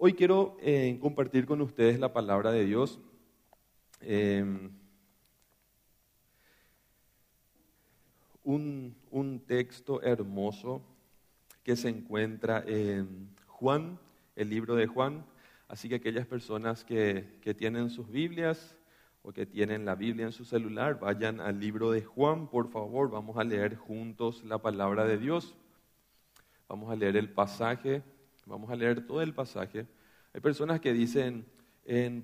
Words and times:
Hoy 0.00 0.12
quiero 0.12 0.56
eh, 0.60 0.96
compartir 1.00 1.44
con 1.44 1.60
ustedes 1.60 1.98
la 1.98 2.12
palabra 2.12 2.52
de 2.52 2.64
Dios. 2.64 3.00
Eh, 4.00 4.44
un, 8.44 8.94
un, 9.10 9.40
texto 9.40 10.00
hermoso 10.00 10.82
que 11.64 11.74
se 11.74 11.88
encuentra 11.88 12.62
en 12.64 13.34
Juan, 13.48 13.98
el 14.36 14.50
libro 14.50 14.76
de 14.76 14.86
Juan. 14.86 15.26
Así 15.66 15.88
que 15.88 15.96
aquellas 15.96 16.28
personas 16.28 16.84
que, 16.84 17.36
que 17.42 17.52
tienen 17.52 17.90
sus 17.90 18.08
Biblias 18.08 18.76
o 19.22 19.32
que 19.32 19.46
tienen 19.46 19.84
la 19.84 19.96
Biblia 19.96 20.26
en 20.26 20.32
su 20.32 20.44
celular, 20.44 21.00
vayan 21.00 21.40
al 21.40 21.58
libro 21.58 21.90
de 21.90 22.04
Juan, 22.04 22.46
por 22.46 22.70
favor. 22.70 23.10
Vamos 23.10 23.36
a 23.36 23.42
leer 23.42 23.74
juntos 23.74 24.44
la 24.44 24.58
palabra 24.58 25.04
de 25.06 25.18
Dios. 25.18 25.56
Vamos 26.68 26.88
a 26.92 26.94
leer 26.94 27.16
el 27.16 27.30
pasaje 27.30 28.04
Vamos 28.48 28.70
a 28.70 28.76
leer 28.76 29.06
todo 29.06 29.20
el 29.20 29.34
pasaje. 29.34 29.86
Hay 30.32 30.40
personas 30.40 30.80
que 30.80 30.94
dicen, 30.94 31.44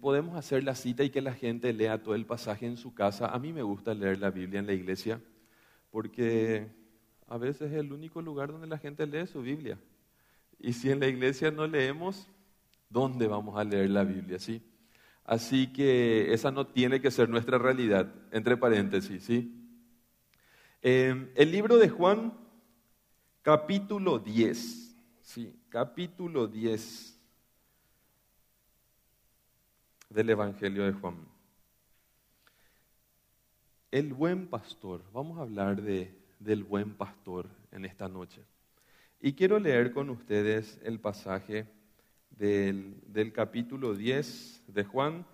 podemos 0.00 0.36
hacer 0.36 0.64
la 0.64 0.74
cita 0.74 1.04
y 1.04 1.10
que 1.10 1.20
la 1.20 1.34
gente 1.34 1.72
lea 1.74 2.02
todo 2.02 2.14
el 2.14 2.24
pasaje 2.24 2.64
en 2.64 2.78
su 2.78 2.94
casa. 2.94 3.26
A 3.26 3.38
mí 3.38 3.52
me 3.52 3.62
gusta 3.62 3.92
leer 3.92 4.18
la 4.18 4.30
Biblia 4.30 4.60
en 4.60 4.66
la 4.66 4.72
iglesia 4.72 5.20
porque 5.90 6.66
a 7.28 7.36
veces 7.36 7.70
es 7.70 7.78
el 7.78 7.92
único 7.92 8.22
lugar 8.22 8.50
donde 8.50 8.66
la 8.66 8.78
gente 8.78 9.06
lee 9.06 9.26
su 9.26 9.42
Biblia. 9.42 9.78
Y 10.58 10.72
si 10.72 10.90
en 10.90 11.00
la 11.00 11.08
iglesia 11.08 11.50
no 11.50 11.66
leemos, 11.66 12.26
¿dónde 12.88 13.26
vamos 13.26 13.58
a 13.58 13.64
leer 13.64 13.90
la 13.90 14.04
Biblia? 14.04 14.38
¿Sí? 14.38 14.62
Así 15.24 15.72
que 15.72 16.32
esa 16.32 16.50
no 16.50 16.66
tiene 16.66 17.02
que 17.02 17.10
ser 17.10 17.28
nuestra 17.28 17.58
realidad, 17.58 18.12
entre 18.32 18.56
paréntesis. 18.56 19.24
¿sí? 19.24 19.54
Eh, 20.80 21.32
el 21.34 21.52
libro 21.52 21.76
de 21.76 21.90
Juan, 21.90 22.32
capítulo 23.42 24.18
10. 24.18 24.83
Sí, 25.24 25.58
capítulo 25.70 26.46
10 26.46 27.18
del 30.10 30.30
Evangelio 30.30 30.84
de 30.84 30.92
Juan. 30.92 31.16
El 33.90 34.12
buen 34.12 34.46
pastor. 34.48 35.02
Vamos 35.14 35.38
a 35.38 35.42
hablar 35.42 35.80
de, 35.80 36.14
del 36.38 36.62
buen 36.62 36.94
pastor 36.94 37.48
en 37.72 37.86
esta 37.86 38.06
noche. 38.06 38.42
Y 39.18 39.32
quiero 39.32 39.58
leer 39.58 39.94
con 39.94 40.10
ustedes 40.10 40.78
el 40.84 41.00
pasaje 41.00 41.66
del, 42.30 42.94
del 43.06 43.32
capítulo 43.32 43.94
10 43.94 44.64
de 44.68 44.84
Juan, 44.84 45.26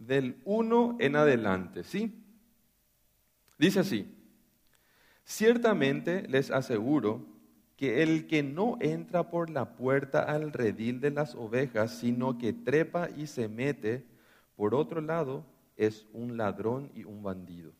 del 0.00 0.42
1 0.46 0.96
en 0.98 1.14
adelante. 1.14 1.84
¿Sí? 1.84 2.12
Dice 3.56 3.80
así. 3.80 4.12
Ciertamente 5.24 6.26
les 6.26 6.50
aseguro 6.50 7.37
que 7.78 8.02
el 8.02 8.26
que 8.26 8.42
no 8.42 8.76
entra 8.80 9.30
por 9.30 9.50
la 9.50 9.76
puerta 9.76 10.24
al 10.24 10.52
redil 10.52 11.00
de 11.00 11.12
las 11.12 11.36
ovejas, 11.36 11.92
sino 11.92 12.36
que 12.36 12.52
trepa 12.52 13.08
y 13.16 13.28
se 13.28 13.48
mete 13.48 14.04
por 14.56 14.74
otro 14.74 15.00
lado, 15.00 15.44
es 15.76 16.04
un 16.12 16.36
ladrón 16.36 16.90
y 16.92 17.04
un 17.04 17.22
bandido. 17.22 17.70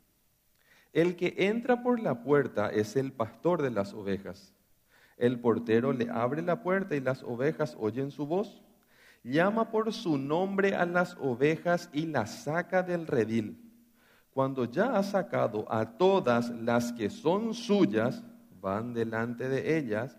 El 0.93 1.17
que 1.17 1.35
entra 1.37 1.83
por 1.83 1.99
la 1.99 2.23
puerta 2.23 2.71
es 2.71 2.95
el 2.95 3.11
pastor 3.11 3.61
de 3.61 3.73
las 3.73 3.93
ovejas. 3.93 4.55
El 5.17 5.41
portero 5.41 5.93
le 5.93 6.09
abre 6.09 6.43
la 6.43 6.63
puerta 6.63 6.95
y 6.95 7.01
las 7.01 7.25
ovejas 7.25 7.77
oyen 7.81 8.13
su 8.13 8.25
voz. 8.25 8.63
Llama 9.25 9.73
por 9.73 9.93
su 9.93 10.17
nombre 10.17 10.77
a 10.77 10.87
las 10.87 11.17
ovejas 11.21 11.91
y 11.93 12.07
las 12.07 12.45
saca 12.45 12.85
del 12.85 13.09
redil. 13.09 13.61
Cuando 14.31 14.65
ya 14.65 14.97
ha 14.97 15.03
sacado 15.03 15.67
a 15.69 15.99
todas 15.99 16.51
las 16.51 16.93
que 16.93 17.11
son 17.11 17.53
suyas, 17.53 18.23
van 18.61 18.95
delante 18.95 19.49
de 19.49 19.79
ellas, 19.79 20.19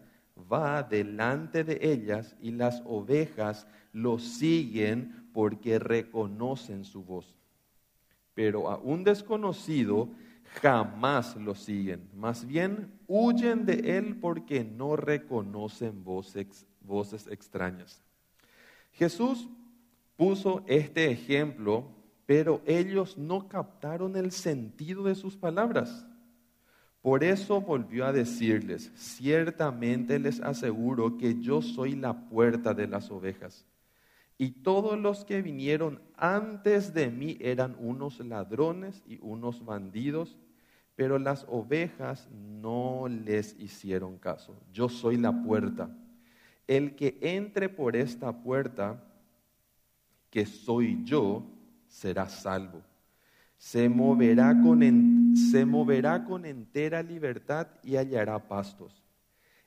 va 0.52 0.84
delante 0.84 1.64
de 1.64 1.80
ellas 1.82 2.36
y 2.42 2.52
las 2.52 2.82
ovejas 2.86 3.68
lo 3.94 4.20
siguen 4.20 5.30
porque 5.34 5.80
reconocen 5.80 6.86
su 6.86 7.04
voz. 7.04 7.36
Pero 8.34 8.70
a 8.70 8.78
un 8.78 9.04
desconocido 9.04 10.10
jamás 10.62 11.36
lo 11.36 11.56
siguen, 11.56 12.10
más 12.16 12.46
bien 12.46 12.92
huyen 13.08 13.66
de 13.66 13.98
él 13.98 14.16
porque 14.20 14.64
no 14.64 14.96
reconocen 14.96 16.04
voces, 16.04 16.66
voces 16.82 17.28
extrañas. 17.28 18.02
Jesús 18.94 19.48
puso 20.16 20.64
este 20.68 21.12
ejemplo, 21.12 21.86
pero 22.26 22.62
ellos 22.66 23.18
no 23.18 23.48
captaron 23.48 24.16
el 24.16 24.32
sentido 24.32 25.04
de 25.04 25.16
sus 25.16 25.38
palabras. 25.38 26.06
Por 27.02 27.24
eso 27.24 27.62
volvió 27.62 28.06
a 28.06 28.12
decirles, 28.12 28.92
ciertamente 28.96 30.20
les 30.20 30.42
aseguro 30.42 31.18
que 31.18 31.40
yo 31.40 31.62
soy 31.62 31.96
la 31.96 32.28
puerta 32.28 32.74
de 32.74 32.88
las 32.88 33.10
ovejas. 33.10 33.66
Y 34.38 34.52
todos 34.52 35.00
los 35.00 35.24
que 35.24 35.42
vinieron 35.42 36.02
antes 36.18 36.94
de 36.94 37.10
mí 37.10 37.38
eran 37.40 37.76
unos 37.80 38.20
ladrones 38.20 39.02
y 39.08 39.18
unos 39.22 39.64
bandidos, 39.64 40.38
pero 40.96 41.20
las 41.20 41.46
ovejas 41.48 42.28
no 42.32 43.08
les 43.08 43.58
hicieron 43.58 44.18
caso. 44.18 44.62
Yo 44.74 44.90
soy 44.90 45.16
la 45.18 45.32
puerta. 45.44 45.90
El 46.68 46.96
que 46.96 47.18
entre 47.22 47.70
por 47.70 47.96
esta 47.96 48.44
puerta, 48.44 49.02
que 50.30 50.46
soy 50.46 51.02
yo, 51.06 51.44
será 51.88 52.28
salvo 52.28 52.84
se 53.60 53.90
moverá 53.90 54.58
con, 54.64 55.36
se 55.36 55.66
moverá 55.66 56.24
con 56.24 56.46
entera 56.46 57.04
libertad 57.04 57.68
y 57.84 57.98
hallará 57.98 58.48
pastos. 58.48 59.04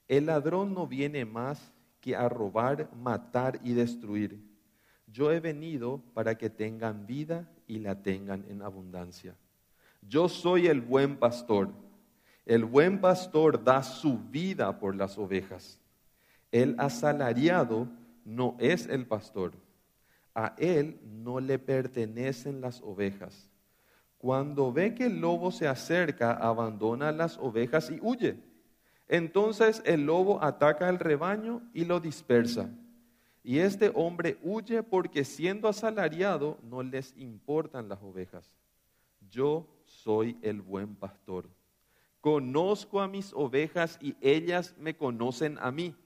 El 0.08 0.26
ladrón 0.26 0.72
no 0.72 0.86
viene 0.86 1.26
más 1.26 1.70
que 2.00 2.16
a 2.16 2.26
robar, 2.28 2.88
matar 2.97 3.60
y 3.62 3.75
destruir. 3.75 4.42
Yo 5.06 5.31
he 5.31 5.41
venido 5.41 6.02
para 6.14 6.38
que 6.38 6.48
tengan 6.48 7.06
vida 7.06 7.47
y 7.66 7.81
la 7.81 8.02
tengan 8.02 8.47
en 8.48 8.62
abundancia. 8.62 9.36
Yo 10.00 10.26
soy 10.31 10.69
el 10.69 10.81
buen 10.81 11.19
pastor. 11.19 11.69
El 12.47 12.64
buen 12.64 12.98
pastor 12.98 13.62
da 13.62 13.82
su 13.82 14.19
vida 14.19 14.78
por 14.78 14.97
las 14.97 15.19
ovejas. 15.19 15.78
El 16.50 16.76
asalariado 16.78 17.88
no 18.25 18.56
es 18.58 18.86
el 18.86 19.06
pastor. 19.06 19.52
A 20.34 20.54
él 20.56 20.98
no 21.04 21.41
le 21.41 21.58
pertenecen 21.58 22.62
las 22.62 22.81
ovejas 22.81 23.51
cuando 24.22 24.72
ve 24.72 24.94
que 24.94 25.06
el 25.06 25.20
lobo 25.20 25.50
se 25.50 25.66
acerca, 25.66 26.34
abandona 26.34 27.10
las 27.10 27.38
ovejas 27.38 27.90
y 27.90 27.98
huye. 28.00 28.38
Entonces 29.08 29.82
el 29.84 30.06
lobo 30.06 30.40
ataca 30.44 30.88
al 30.88 31.00
rebaño 31.00 31.60
y 31.74 31.84
lo 31.86 31.98
dispersa. 31.98 32.70
Y 33.42 33.58
este 33.58 33.90
hombre 33.96 34.38
huye 34.44 34.84
porque 34.84 35.24
siendo 35.24 35.66
asalariado 35.66 36.56
no 36.62 36.84
les 36.84 37.16
importan 37.16 37.88
las 37.88 38.00
ovejas. 38.00 38.52
Yo 39.28 39.66
soy 39.86 40.38
el 40.42 40.62
buen 40.62 40.94
pastor. 40.94 41.50
Conozco 42.20 43.00
a 43.00 43.08
mis 43.08 43.32
ovejas 43.32 43.98
y 44.00 44.14
ellas 44.20 44.76
me 44.78 44.96
conocen 44.96 45.58
a 45.60 45.72
mí. 45.72 45.96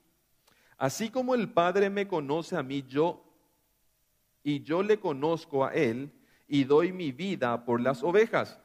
Así 0.79 1.11
como 1.11 1.35
el 1.35 1.51
Padre 1.51 1.91
me 1.91 2.09
conoce 2.09 2.57
a 2.57 2.63
mí, 2.63 2.83
yo 2.89 3.23
y 4.43 4.63
yo 4.63 4.83
le 4.83 4.99
conozco 4.99 5.67
a 5.67 5.75
él 5.75 6.11
y 6.49 6.65
doy 6.65 6.93
mi 6.93 7.13
vida 7.13 7.65
por 7.65 7.81
las 7.81 8.03
ovejas. 8.03 8.59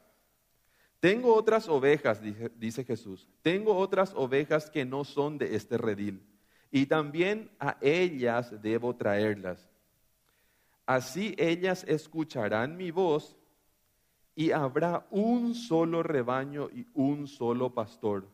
Tengo 0.99 1.33
otras 1.33 1.67
ovejas, 1.67 2.21
dice 2.57 2.83
Jesús, 2.83 3.27
tengo 3.41 3.75
otras 3.75 4.13
ovejas 4.15 4.69
que 4.69 4.85
no 4.85 5.03
son 5.03 5.37
de 5.37 5.55
este 5.55 5.77
redil, 5.77 6.21
y 6.69 6.85
también 6.85 7.49
a 7.59 7.77
ellas 7.81 8.61
debo 8.61 8.95
traerlas. 8.95 9.67
Así 10.85 11.33
ellas 11.37 11.83
escucharán 11.87 12.77
mi 12.77 12.91
voz, 12.91 13.35
y 14.35 14.51
habrá 14.51 15.05
un 15.09 15.55
solo 15.55 16.03
rebaño 16.03 16.69
y 16.73 16.87
un 16.93 17.27
solo 17.27 17.73
pastor. 17.73 18.27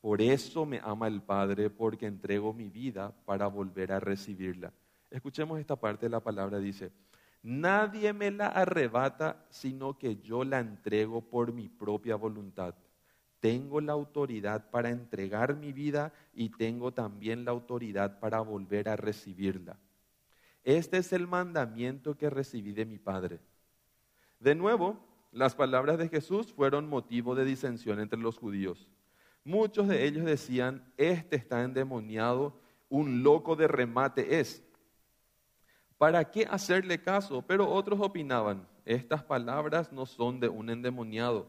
Por 0.00 0.22
eso 0.22 0.64
me 0.64 0.80
ama 0.84 1.08
el 1.08 1.22
Padre, 1.22 1.68
porque 1.70 2.06
entrego 2.06 2.52
mi 2.52 2.68
vida 2.68 3.12
para 3.24 3.46
volver 3.46 3.92
a 3.92 4.00
recibirla. 4.00 4.72
Escuchemos 5.10 5.58
esta 5.58 5.76
parte 5.76 6.06
de 6.06 6.10
la 6.10 6.20
palabra, 6.20 6.58
dice, 6.58 6.92
Nadie 7.48 8.12
me 8.12 8.32
la 8.32 8.48
arrebata, 8.48 9.46
sino 9.50 9.96
que 9.96 10.16
yo 10.16 10.42
la 10.42 10.58
entrego 10.58 11.20
por 11.20 11.52
mi 11.52 11.68
propia 11.68 12.16
voluntad. 12.16 12.74
Tengo 13.38 13.80
la 13.80 13.92
autoridad 13.92 14.68
para 14.68 14.90
entregar 14.90 15.54
mi 15.54 15.72
vida 15.72 16.12
y 16.34 16.48
tengo 16.48 16.92
también 16.92 17.44
la 17.44 17.52
autoridad 17.52 18.18
para 18.18 18.40
volver 18.40 18.88
a 18.88 18.96
recibirla. 18.96 19.78
Este 20.64 20.96
es 20.96 21.12
el 21.12 21.28
mandamiento 21.28 22.16
que 22.16 22.30
recibí 22.30 22.72
de 22.72 22.84
mi 22.84 22.98
Padre. 22.98 23.38
De 24.40 24.56
nuevo, 24.56 24.98
las 25.30 25.54
palabras 25.54 25.98
de 25.98 26.08
Jesús 26.08 26.52
fueron 26.52 26.88
motivo 26.88 27.36
de 27.36 27.44
disensión 27.44 28.00
entre 28.00 28.18
los 28.18 28.38
judíos. 28.38 28.90
Muchos 29.44 29.86
de 29.86 30.04
ellos 30.04 30.24
decían, 30.24 30.92
este 30.96 31.36
está 31.36 31.62
endemoniado, 31.62 32.60
un 32.88 33.22
loco 33.22 33.54
de 33.54 33.68
remate 33.68 34.40
es. 34.40 34.65
¿Para 35.98 36.30
qué 36.30 36.46
hacerle 36.50 37.00
caso? 37.00 37.42
Pero 37.42 37.70
otros 37.70 38.00
opinaban, 38.00 38.66
estas 38.84 39.22
palabras 39.22 39.92
no 39.92 40.06
son 40.06 40.40
de 40.40 40.48
un 40.48 40.70
endemoniado. 40.70 41.48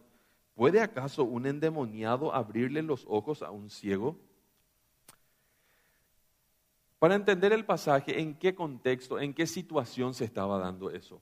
¿Puede 0.55 0.81
acaso 0.81 1.23
un 1.23 1.45
endemoniado 1.45 2.33
abrirle 2.33 2.81
los 2.81 3.05
ojos 3.07 3.43
a 3.43 3.51
un 3.51 3.69
ciego? 3.69 4.17
Para 6.99 7.15
entender 7.15 7.53
el 7.53 7.65
pasaje, 7.65 8.19
¿en 8.19 8.33
qué 8.33 8.55
contexto, 8.55 9.19
en 9.19 9.33
qué 9.33 9.45
situación 9.45 10.13
se 10.15 10.25
estaba 10.25 10.57
dando 10.57 10.89
eso? 10.89 11.21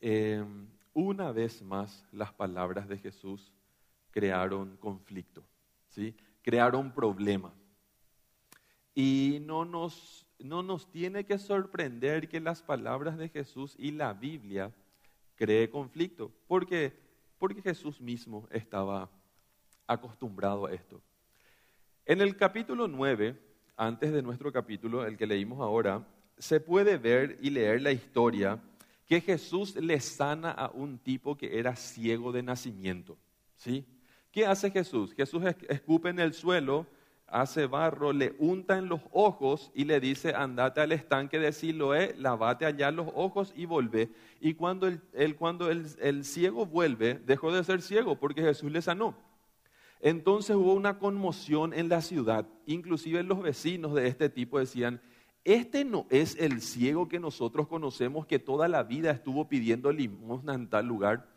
Eh, 0.00 0.44
una 0.92 1.30
vez 1.30 1.62
más, 1.62 2.04
las 2.10 2.32
palabras 2.32 2.88
de 2.88 2.98
Jesús 2.98 3.52
crearon 4.10 4.76
conflicto, 4.78 5.44
¿sí? 5.88 6.16
crearon 6.42 6.92
problema. 6.92 7.54
Y 8.94 9.38
no 9.46 9.64
nos, 9.64 10.26
no 10.42 10.62
nos 10.62 10.90
tiene 10.90 11.24
que 11.24 11.38
sorprender 11.38 12.28
que 12.28 12.40
las 12.40 12.62
palabras 12.62 13.16
de 13.18 13.28
Jesús 13.28 13.74
y 13.78 13.92
la 13.92 14.12
Biblia 14.12 14.72
cree 15.36 15.70
conflicto, 15.70 16.32
porque, 16.46 16.92
porque 17.38 17.62
Jesús 17.62 18.00
mismo 18.00 18.46
estaba 18.50 19.10
acostumbrado 19.86 20.66
a 20.66 20.72
esto. 20.72 21.00
En 22.04 22.20
el 22.20 22.36
capítulo 22.36 22.88
9, 22.88 23.36
antes 23.76 24.12
de 24.12 24.22
nuestro 24.22 24.52
capítulo, 24.52 25.06
el 25.06 25.16
que 25.16 25.26
leímos 25.26 25.60
ahora, 25.60 26.06
se 26.38 26.60
puede 26.60 26.96
ver 26.96 27.38
y 27.40 27.50
leer 27.50 27.82
la 27.82 27.92
historia 27.92 28.60
que 29.06 29.20
Jesús 29.20 29.76
le 29.76 30.00
sana 30.00 30.50
a 30.50 30.70
un 30.70 30.98
tipo 30.98 31.36
que 31.36 31.58
era 31.58 31.76
ciego 31.76 32.32
de 32.32 32.42
nacimiento. 32.42 33.16
¿sí? 33.56 33.84
¿Qué 34.30 34.46
hace 34.46 34.70
Jesús? 34.70 35.12
Jesús 35.14 35.42
escupe 35.68 36.08
en 36.08 36.18
el 36.18 36.32
suelo, 36.32 36.86
hace 37.32 37.66
barro, 37.66 38.12
le 38.12 38.34
unta 38.38 38.78
en 38.78 38.88
los 38.88 39.00
ojos 39.10 39.72
y 39.74 39.84
le 39.84 39.98
dice, 39.98 40.34
andate 40.34 40.80
al 40.80 40.92
estanque 40.92 41.38
de 41.38 41.52
Siloé, 41.52 42.14
lavate 42.18 42.66
allá 42.66 42.90
los 42.90 43.08
ojos 43.14 43.52
y 43.56 43.64
vuelve. 43.64 44.10
Y 44.40 44.54
cuando, 44.54 44.86
el, 44.86 45.36
cuando 45.36 45.70
el 45.70 46.24
ciego 46.24 46.66
vuelve, 46.66 47.14
dejó 47.26 47.52
de 47.52 47.64
ser 47.64 47.82
ciego 47.82 48.16
porque 48.16 48.42
Jesús 48.42 48.70
le 48.70 48.82
sanó. 48.82 49.16
Entonces 50.02 50.56
hubo 50.56 50.74
una 50.74 50.98
conmoción 50.98 51.72
en 51.72 51.88
la 51.88 52.02
ciudad, 52.02 52.44
inclusive 52.66 53.22
los 53.22 53.40
vecinos 53.40 53.94
de 53.94 54.08
este 54.08 54.28
tipo 54.28 54.58
decían, 54.58 55.00
este 55.44 55.84
no 55.84 56.06
es 56.10 56.36
el 56.40 56.60
ciego 56.60 57.08
que 57.08 57.20
nosotros 57.20 57.68
conocemos 57.68 58.26
que 58.26 58.40
toda 58.40 58.66
la 58.68 58.82
vida 58.82 59.12
estuvo 59.12 59.48
pidiendo 59.48 59.92
limosna 59.92 60.54
en 60.54 60.68
tal 60.68 60.86
lugar. 60.86 61.31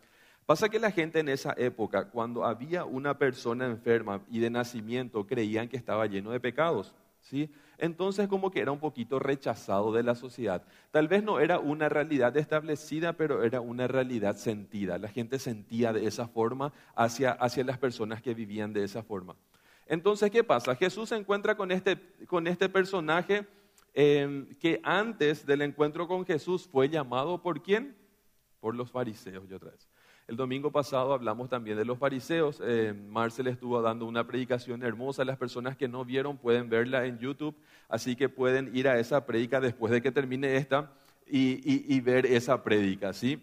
Pasa 0.46 0.70
que 0.70 0.80
la 0.80 0.92
gente 0.92 1.20
en 1.20 1.30
esa 1.30 1.54
época, 1.58 2.10
cuando 2.10 2.46
había 2.46 2.86
una 2.86 3.18
persona 3.18 3.66
enferma 3.66 4.22
y 4.30 4.40
de 4.40 4.52
nacimiento, 4.52 5.26
creían 5.26 5.68
que 5.68 5.78
estaba 5.78 6.06
lleno 6.06 6.30
de 6.32 6.40
pecados. 6.40 6.94
¿sí? 7.20 7.50
Entonces 7.78 8.28
como 8.28 8.52
que 8.52 8.62
era 8.62 8.72
un 8.72 8.80
poquito 8.80 9.20
rechazado 9.20 9.92
de 9.92 10.04
la 10.04 10.16
sociedad. 10.16 10.64
Tal 10.92 11.08
vez 11.08 11.24
no 11.24 11.40
era 11.40 11.60
una 11.60 11.90
realidad 11.90 12.38
establecida, 12.38 13.14
pero 13.14 13.44
era 13.44 13.60
una 13.60 13.88
realidad 13.88 14.38
sentida. 14.38 14.98
La 14.98 15.10
gente 15.10 15.40
sentía 15.40 15.92
de 15.92 16.06
esa 16.06 16.28
forma 16.28 16.72
hacia, 16.96 17.32
hacia 17.32 17.64
las 17.64 17.78
personas 17.78 18.22
que 18.22 18.34
vivían 18.34 18.72
de 18.72 18.84
esa 18.84 19.04
forma. 19.04 19.36
Entonces, 19.88 20.32
¿qué 20.32 20.44
pasa? 20.44 20.76
Jesús 20.76 21.10
se 21.10 21.16
encuentra 21.16 21.56
con 21.56 21.72
este, 21.72 21.98
con 22.28 22.48
este 22.48 22.70
personaje 22.70 23.48
em, 23.94 24.48
que 24.60 24.80
antes 24.84 25.46
del 25.46 25.62
encuentro 25.62 26.08
con 26.08 26.26
Jesús 26.26 26.68
fue 26.72 26.90
llamado 26.90 27.42
por 27.42 27.62
quién? 27.62 27.96
Por 28.60 28.76
los 28.76 28.90
fariseos, 28.92 29.48
yo 29.48 29.58
otra 29.58 29.72
vez. 29.72 29.88
El 30.28 30.38
domingo 30.38 30.72
pasado 30.72 31.14
hablamos 31.14 31.50
también 31.50 31.78
de 31.78 31.86
los 31.86 32.00
fariseos. 32.00 32.60
Eh, 32.66 32.96
Marcel 33.10 33.46
estuvo 33.46 33.80
dando 33.84 34.08
una 34.08 34.26
predicación 34.26 34.82
hermosa. 34.82 35.24
Las 35.24 35.38
personas 35.38 35.78
que 35.78 35.88
no 35.88 36.04
vieron 36.04 36.38
pueden 36.38 36.68
verla 36.68 37.06
en 37.06 37.20
YouTube, 37.20 37.56
así 37.90 38.16
que 38.16 38.28
pueden 38.28 38.76
ir 38.76 38.88
a 38.88 38.98
esa 38.98 39.24
predica 39.28 39.62
después 39.62 39.92
de 39.92 40.02
que 40.02 40.12
termine 40.12 40.58
esta 40.58 40.92
y, 41.28 42.00
ver 42.02 42.26
esa 42.26 42.64
predica, 42.64 43.14
¿sí? 43.14 43.40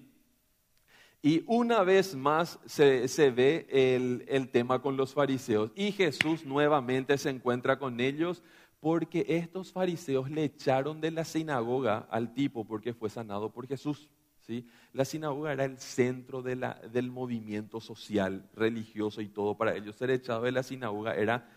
Y 1.23 1.44
una 1.46 1.84
vez 1.84 2.17
más 2.17 2.58
se, 2.67 3.31
ve 3.31 3.67
el, 3.70 4.25
el 4.26 4.49
tema 4.50 4.82
con 4.82 4.96
los 4.96 5.14
fariseos 5.14 5.70
y 5.76 5.93
Jesús 5.93 6.44
nuevamente 6.44 7.17
se 7.17 7.31
encuentra 7.31 7.78
con 7.78 8.00
ellos 8.00 8.43
porque 8.81 9.25
estos 9.28 9.73
fariseos 9.73 10.28
le 10.28 10.43
echaron 10.43 11.00
de 11.00 11.12
la 11.12 11.25
sinagoga 11.25 12.08
al 12.11 12.35
tipo 12.35 12.64
porque 12.64 12.93
fue 12.93 13.08
sanado 13.08 13.50
por 13.50 13.69
Jesús. 13.69 14.11
¿Sí? 14.46 14.68
La 14.92 15.04
sinagoga 15.04 15.52
era 15.52 15.64
el 15.64 15.78
centro 15.78 16.42
del 16.42 17.10
movimiento 17.10 17.80
social, 17.80 18.48
religioso 18.54 19.20
y 19.20 19.28
todo 19.28 19.56
para 19.56 19.74
ellos. 19.74 19.96
Ser 19.96 20.10
echado 20.10 20.42
de 20.42 20.52
la 20.52 20.62
sinagoga 20.62 21.14
era 21.14 21.48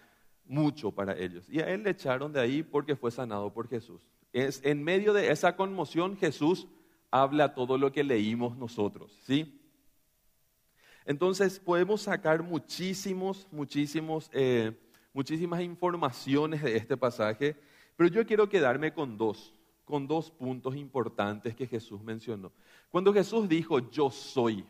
mucho 0.46 0.92
para 0.92 1.18
ellos. 1.18 1.46
Y 1.50 1.60
a 1.60 1.70
él 1.70 1.84
le 1.84 1.92
echaron 1.92 2.32
de 2.32 2.40
ahí 2.40 2.64
porque 2.64 2.96
fue 2.96 3.12
sanado 3.12 3.54
por 3.54 3.68
Jesús. 3.68 4.02
Es, 4.32 4.62
en 4.64 4.84
medio 4.84 5.14
de 5.14 5.32
esa 5.32 5.56
conmoción 5.56 6.18
Jesús 6.18 6.68
habla 7.12 7.54
todo 7.54 7.78
lo 7.78 7.92
que 7.92 8.04
leímos 8.04 8.58
nosotros. 8.58 9.18
¿sí? 9.26 9.62
Entonces 11.06 11.60
podemos 11.60 12.02
sacar 12.02 12.44
muchísimos, 12.44 13.48
muchísimos, 13.52 14.30
eh, 14.34 14.78
muchísimas 15.14 15.62
informaciones 15.62 16.62
de 16.62 16.76
este 16.76 16.98
pasaje, 16.98 17.56
pero 17.96 18.10
yo 18.10 18.26
quiero 18.26 18.50
quedarme 18.50 18.94
con 18.94 19.18
dos 19.18 19.55
con 19.86 20.08
dos 20.08 20.32
puntos 20.32 20.76
importantes 20.76 21.56
que 21.56 21.68
Jesús 21.68 22.02
mencionó. 22.02 22.52
Cuando 22.90 23.14
Jesús 23.14 23.48
dijo, 23.48 23.90
yo 23.92 24.10
soy, 24.10 24.66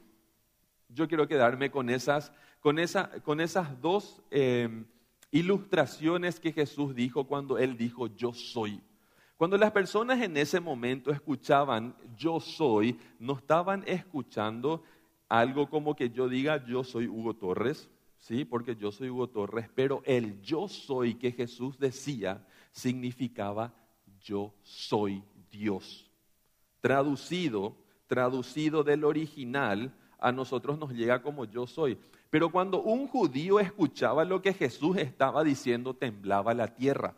yo 0.90 1.08
quiero 1.08 1.28
quedarme 1.28 1.72
con 1.72 1.90
esas, 1.90 2.32
con 2.60 2.78
con 3.24 3.40
esas 3.42 3.82
dos 3.82 4.22
em, 4.30 4.86
ilustraciones 5.32 6.40
que 6.40 6.52
Jesús 6.52 6.94
dijo 6.94 7.26
cuando 7.26 7.58
Él 7.58 7.78
dijo, 7.78 8.08
yo 8.08 8.34
soy. 8.34 8.82
Cuando 9.38 9.58
las 9.58 9.72
personas 9.72 10.22
en 10.22 10.38
ese 10.38 10.60
momento 10.60 11.12
escuchaban, 11.12 11.96
yo 12.16 12.40
soy, 12.40 12.98
no 13.20 13.34
estaban 13.34 13.84
escuchando 13.86 14.84
algo 15.28 15.70
como 15.70 15.96
que 15.96 16.10
yo 16.10 16.30
diga, 16.30 16.64
yo 16.66 16.84
soy 16.84 17.08
Hugo 17.08 17.36
Torres, 17.36 17.90
¿sí? 18.20 18.46
Porque 18.46 18.76
yo 18.76 18.92
soy 18.92 19.10
Hugo 19.10 19.28
Torres, 19.28 19.70
pero 19.76 20.02
el 20.06 20.42
yo 20.42 20.68
soy 20.68 21.16
que 21.16 21.32
Jesús 21.32 21.78
decía 21.78 22.46
significaba 22.72 23.74
yo 24.26 24.54
soy 24.64 25.24
Dios. 25.52 26.10
Traducido, 26.82 27.78
traducido 28.08 28.84
del 28.84 29.06
original, 29.06 29.94
a 30.20 30.32
nosotros 30.32 30.78
nos 30.78 30.92
llega 30.92 31.22
como 31.22 31.46
yo 31.46 31.68
soy. 31.68 31.98
Pero 32.30 32.52
cuando 32.52 32.82
un 32.82 33.08
judío 33.08 33.60
escuchaba 33.60 34.26
lo 34.26 34.42
que 34.42 34.54
Jesús 34.54 34.98
estaba 34.98 35.44
diciendo, 35.44 35.94
temblaba 35.94 36.54
la 36.54 36.68
tierra, 36.68 37.14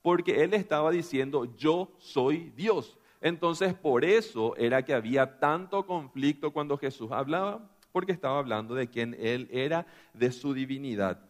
porque 0.00 0.42
él 0.44 0.54
estaba 0.54 0.90
diciendo, 0.90 1.44
yo 1.56 1.90
soy 1.98 2.52
Dios. 2.56 2.96
Entonces, 3.20 3.74
por 3.74 4.04
eso 4.04 4.54
era 4.56 4.84
que 4.84 4.94
había 4.94 5.38
tanto 5.38 5.84
conflicto 5.86 6.52
cuando 6.52 6.78
Jesús 6.78 7.10
hablaba, 7.10 7.68
porque 7.90 8.12
estaba 8.12 8.38
hablando 8.38 8.74
de 8.74 8.88
quién 8.88 9.16
él 9.18 9.48
era, 9.50 9.86
de 10.12 10.30
su 10.30 10.54
divinidad. 10.54 11.20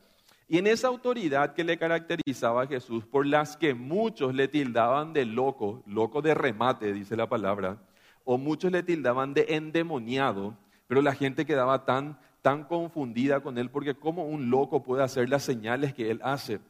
Y 0.46 0.58
en 0.58 0.66
esa 0.66 0.88
autoridad 0.88 1.54
que 1.54 1.64
le 1.64 1.78
caracterizaba 1.78 2.62
a 2.62 2.66
Jesús, 2.66 3.06
por 3.06 3.26
las 3.26 3.56
que 3.56 3.72
muchos 3.72 4.34
le 4.34 4.46
tildaban 4.46 5.14
de 5.14 5.24
loco, 5.24 5.82
loco 5.86 6.20
de 6.20 6.34
remate, 6.34 6.92
dice 6.92 7.16
la 7.16 7.28
palabra, 7.28 7.78
o 8.24 8.36
muchos 8.36 8.70
le 8.70 8.82
tildaban 8.82 9.32
de 9.32 9.46
endemoniado, 9.48 10.56
pero 10.86 11.00
la 11.00 11.14
gente 11.14 11.46
quedaba 11.46 11.86
tan, 11.86 12.18
tan 12.42 12.64
confundida 12.64 13.40
con 13.40 13.56
él 13.56 13.70
porque 13.70 13.94
cómo 13.94 14.26
un 14.26 14.50
loco 14.50 14.82
puede 14.82 15.02
hacer 15.02 15.30
las 15.30 15.44
señales 15.44 15.94
que 15.94 16.10
él 16.10 16.20
hace. 16.22 16.60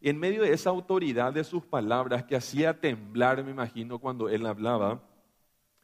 Y 0.00 0.08
en 0.08 0.18
medio 0.18 0.42
de 0.42 0.52
esa 0.52 0.70
autoridad 0.70 1.34
de 1.34 1.44
sus 1.44 1.66
palabras 1.66 2.24
que 2.24 2.36
hacía 2.36 2.80
temblar, 2.80 3.44
me 3.44 3.50
imagino, 3.50 3.98
cuando 3.98 4.30
él 4.30 4.46
hablaba, 4.46 5.02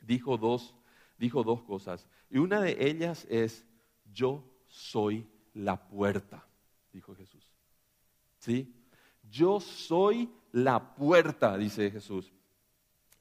dijo 0.00 0.38
dos, 0.38 0.75
dijo 1.19 1.42
dos 1.42 1.62
cosas. 1.62 2.09
Y 2.30 2.38
una 2.38 2.61
de 2.62 2.88
ellas 2.88 3.26
es, 3.28 3.66
yo 4.14 4.42
soy 4.69 5.26
la 5.52 5.88
puerta 5.88 6.47
dijo 6.95 7.15
Jesús. 7.15 7.47
¿Sí? 8.39 8.73
Yo 9.31 9.61
soy 9.61 10.31
la 10.53 10.95
puerta, 10.95 11.59
dice 11.59 11.91
Jesús. 11.91 12.33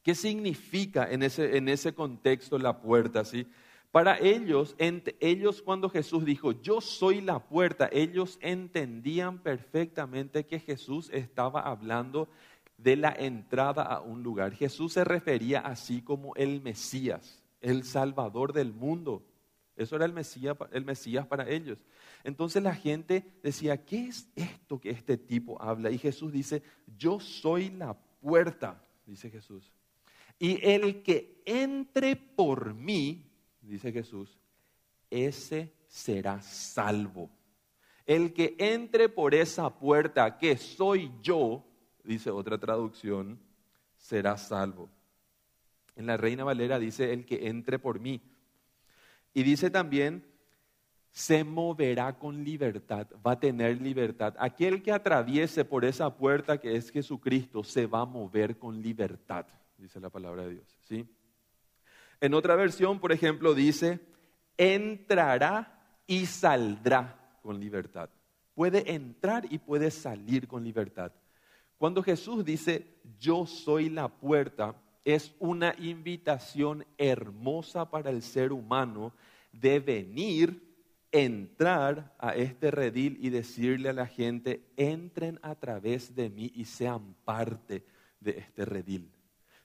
¿Qué 0.04 0.16
significa 0.16 1.10
en 1.10 1.24
ese, 1.24 1.58
en 1.58 1.68
ese 1.70 1.94
contexto 1.94 2.58
la 2.58 2.82
puerta? 2.82 3.26
¿sí? 3.26 3.48
Para 3.92 4.18
ellos, 4.20 4.76
ellos 4.78 5.62
cuando 5.62 5.90
Jesús 5.90 6.26
dijo, 6.26 6.52
yo 6.52 6.82
soy 6.82 7.22
la 7.22 7.40
puerta, 7.40 7.90
ellos 7.92 8.38
entendían 8.42 9.40
perfectamente 9.40 10.46
que 10.46 10.60
Jesús 10.60 11.10
estaba 11.14 11.62
hablando 11.62 12.28
de 12.78 12.98
la 12.98 13.16
entrada 13.18 13.84
a 13.84 14.02
un 14.02 14.24
lugar. 14.24 14.54
Jesús 14.54 14.94
se 14.94 15.04
refería 15.04 15.60
así 15.60 16.02
como 16.02 16.36
el 16.36 16.62
Mesías, 16.62 17.44
el 17.62 17.84
Salvador 17.84 18.52
del 18.52 18.74
mundo. 18.74 19.24
Eso 19.76 19.96
era 19.96 20.06
el 20.06 20.14
Mesías, 20.14 20.56
el 20.72 20.86
Mesías 20.86 21.26
para 21.26 21.50
ellos. 21.50 21.80
Entonces 22.24 22.62
la 22.62 22.76
gente 22.76 23.26
decía, 23.42 23.84
¿qué 23.84 24.08
es 24.08 24.30
esto 24.36 24.80
que 24.80 24.92
este 24.92 25.18
tipo 25.18 25.62
habla? 25.62 25.90
Y 25.90 25.98
Jesús 25.98 26.32
dice, 26.32 26.62
yo 26.98 27.20
soy 27.20 27.70
la 27.72 27.94
puerta, 27.94 28.84
dice 29.06 29.30
Jesús. 29.30 29.72
Y 30.38 30.64
el 30.66 31.02
que 31.04 31.42
entre 31.46 32.16
por 32.16 32.74
mí, 32.74 33.32
dice 33.62 33.92
Jesús, 33.92 34.38
ese 35.10 35.74
será 35.88 36.42
salvo. 36.42 37.30
El 38.06 38.34
que 38.34 38.56
entre 38.60 39.10
por 39.10 39.34
esa 39.34 39.70
puerta 39.70 40.38
que 40.38 40.58
soy 40.58 41.12
yo, 41.22 41.66
dice 42.04 42.30
otra 42.30 42.58
traducción, 42.58 43.40
será 43.98 44.38
salvo. 44.38 44.90
En 45.96 46.08
la 46.08 46.18
Reina 46.18 46.44
Valera 46.44 46.80
dice, 46.80 47.14
el 47.14 47.26
que 47.26 47.48
entre 47.48 47.80
por 47.80 48.00
mí. 48.00 48.22
Y 49.34 49.44
dice 49.44 49.70
también, 49.70 50.26
se 51.12 51.44
moverá 51.44 52.18
con 52.18 52.44
libertad, 52.44 53.08
va 53.26 53.34
a 53.34 53.40
tener 53.40 53.80
libertad. 53.80 54.34
Aquel 54.40 54.82
que 54.82 54.92
atraviese 54.92 55.64
por 55.64 55.86
esa 55.86 56.16
puerta 56.16 56.60
que 56.60 56.76
es 56.76 56.90
Jesucristo 56.90 57.64
se 57.64 57.86
va 57.86 58.02
a 58.02 58.06
mover 58.06 58.58
con 58.58 58.82
libertad, 58.82 59.46
dice 59.78 60.00
la 60.00 60.10
palabra 60.10 60.44
de 60.44 60.56
Dios. 60.56 60.78
¿sí? 60.84 61.08
En 62.20 62.34
otra 62.34 62.56
versión, 62.56 63.00
por 63.00 63.12
ejemplo, 63.12 63.54
dice, 63.54 64.00
entrará 64.58 65.80
y 66.08 66.26
saldrá 66.26 67.38
con 67.44 67.60
libertad. 67.60 68.10
Puede 68.56 68.94
entrar 68.94 69.46
y 69.52 69.60
puede 69.60 69.92
salir 69.92 70.48
con 70.48 70.64
libertad. 70.64 71.12
Cuando 71.78 72.02
Jesús 72.02 72.46
dice, 72.46 72.88
yo 73.20 73.46
soy 73.46 73.90
la 73.90 74.08
puerta, 74.08 74.76
es 75.06 75.34
una 75.40 75.76
invitación 75.78 76.86
hermosa 76.98 77.90
para 77.90 78.10
el 78.10 78.22
ser 78.22 78.52
humano 78.52 79.14
de 79.52 79.80
venir 79.80 80.74
entrar 81.12 82.16
a 82.18 82.34
este 82.36 82.72
redil 82.72 83.18
y 83.22 83.30
decirle 83.30 83.90
a 83.90 83.94
la 83.94 84.08
gente, 84.08 84.66
entren 84.78 85.40
a 85.44 85.56
través 85.56 86.16
de 86.16 86.30
mí 86.30 86.52
y 86.56 86.66
sean 86.66 87.16
parte 87.24 87.86
de 88.20 88.32
este 88.40 88.66
redil. 88.66 89.12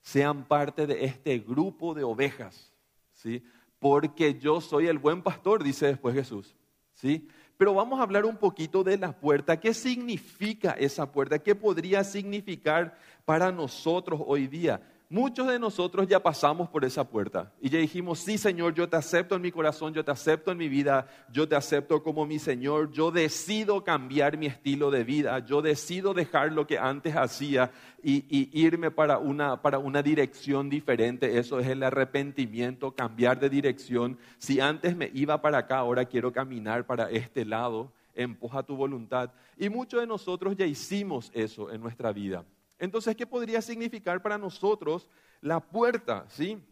Sean 0.02 0.44
parte 0.44 0.86
de 0.86 1.04
este 1.04 1.38
grupo 1.38 1.94
de 1.94 2.04
ovejas, 2.04 2.72
¿sí? 3.12 3.42
Porque 3.78 4.38
yo 4.38 4.60
soy 4.60 4.88
el 4.88 4.98
buen 4.98 5.22
pastor, 5.22 5.64
dice 5.64 5.86
después 5.86 6.14
Jesús, 6.14 6.54
¿sí? 6.92 7.28
Pero 7.56 7.74
vamos 7.74 7.98
a 7.98 8.02
hablar 8.02 8.24
un 8.24 8.36
poquito 8.36 8.84
de 8.84 8.98
la 8.98 9.18
puerta. 9.18 9.58
¿Qué 9.58 9.72
significa 9.72 10.72
esa 10.72 11.10
puerta? 11.10 11.38
¿Qué 11.38 11.54
podría 11.54 12.04
significar 12.04 12.96
para 13.24 13.50
nosotros 13.50 14.20
hoy 14.24 14.46
día? 14.46 14.80
Muchos 15.10 15.46
de 15.48 15.58
nosotros 15.58 16.06
ya 16.06 16.22
pasamos 16.22 16.68
por 16.68 16.84
esa 16.84 17.08
puerta 17.08 17.52
y 17.60 17.70
ya 17.70 17.78
dijimos, 17.78 18.18
sí 18.18 18.36
Señor, 18.36 18.74
yo 18.74 18.88
te 18.88 18.96
acepto 18.96 19.36
en 19.36 19.42
mi 19.42 19.50
corazón, 19.50 19.94
yo 19.94 20.04
te 20.04 20.10
acepto 20.10 20.52
en 20.52 20.58
mi 20.58 20.68
vida, 20.68 21.06
yo 21.32 21.48
te 21.48 21.56
acepto 21.56 22.02
como 22.02 22.26
mi 22.26 22.38
Señor, 22.38 22.92
yo 22.92 23.10
decido 23.10 23.84
cambiar 23.84 24.36
mi 24.36 24.46
estilo 24.46 24.90
de 24.90 25.04
vida, 25.04 25.38
yo 25.40 25.62
decido 25.62 26.14
dejar 26.14 26.52
lo 26.52 26.66
que 26.66 26.78
antes 26.78 27.16
hacía 27.16 27.70
y, 28.02 28.24
irme 28.52 28.90
para 28.90 29.18
una, 29.18 29.60
para 29.60 29.78
una 29.78 30.02
dirección 30.02 30.68
diferente. 30.68 31.38
Eso 31.38 31.58
es 31.58 31.66
el 31.66 31.82
arrepentimiento, 31.82 32.92
cambiar 32.92 33.40
de 33.40 33.48
dirección. 33.48 34.18
Si 34.38 34.60
antes 34.60 34.96
me 34.96 35.10
iba 35.14 35.40
para 35.40 35.58
acá, 35.58 35.78
ahora 35.78 36.04
quiero 36.04 36.32
caminar 36.32 36.86
para 36.86 37.10
este 37.10 37.44
lado, 37.44 37.92
empuja 38.14 38.62
tu 38.62 38.76
voluntad. 38.76 39.30
Y 39.56 39.68
muchos 39.68 40.00
de 40.00 40.06
nosotros 40.06 40.56
ya 40.56 40.66
hicimos 40.66 41.30
eso 41.34 41.70
en 41.70 41.80
nuestra 41.80 42.12
vida. 42.12 42.44
Entonces, 42.78 43.16
¿qué 43.16 43.26
podría 43.26 43.60
significar 43.60 44.22
para 44.22 44.38
nosotros 44.38 45.08
la 45.40 45.60
puerta? 45.60 46.26
¿Sí? 46.28 46.62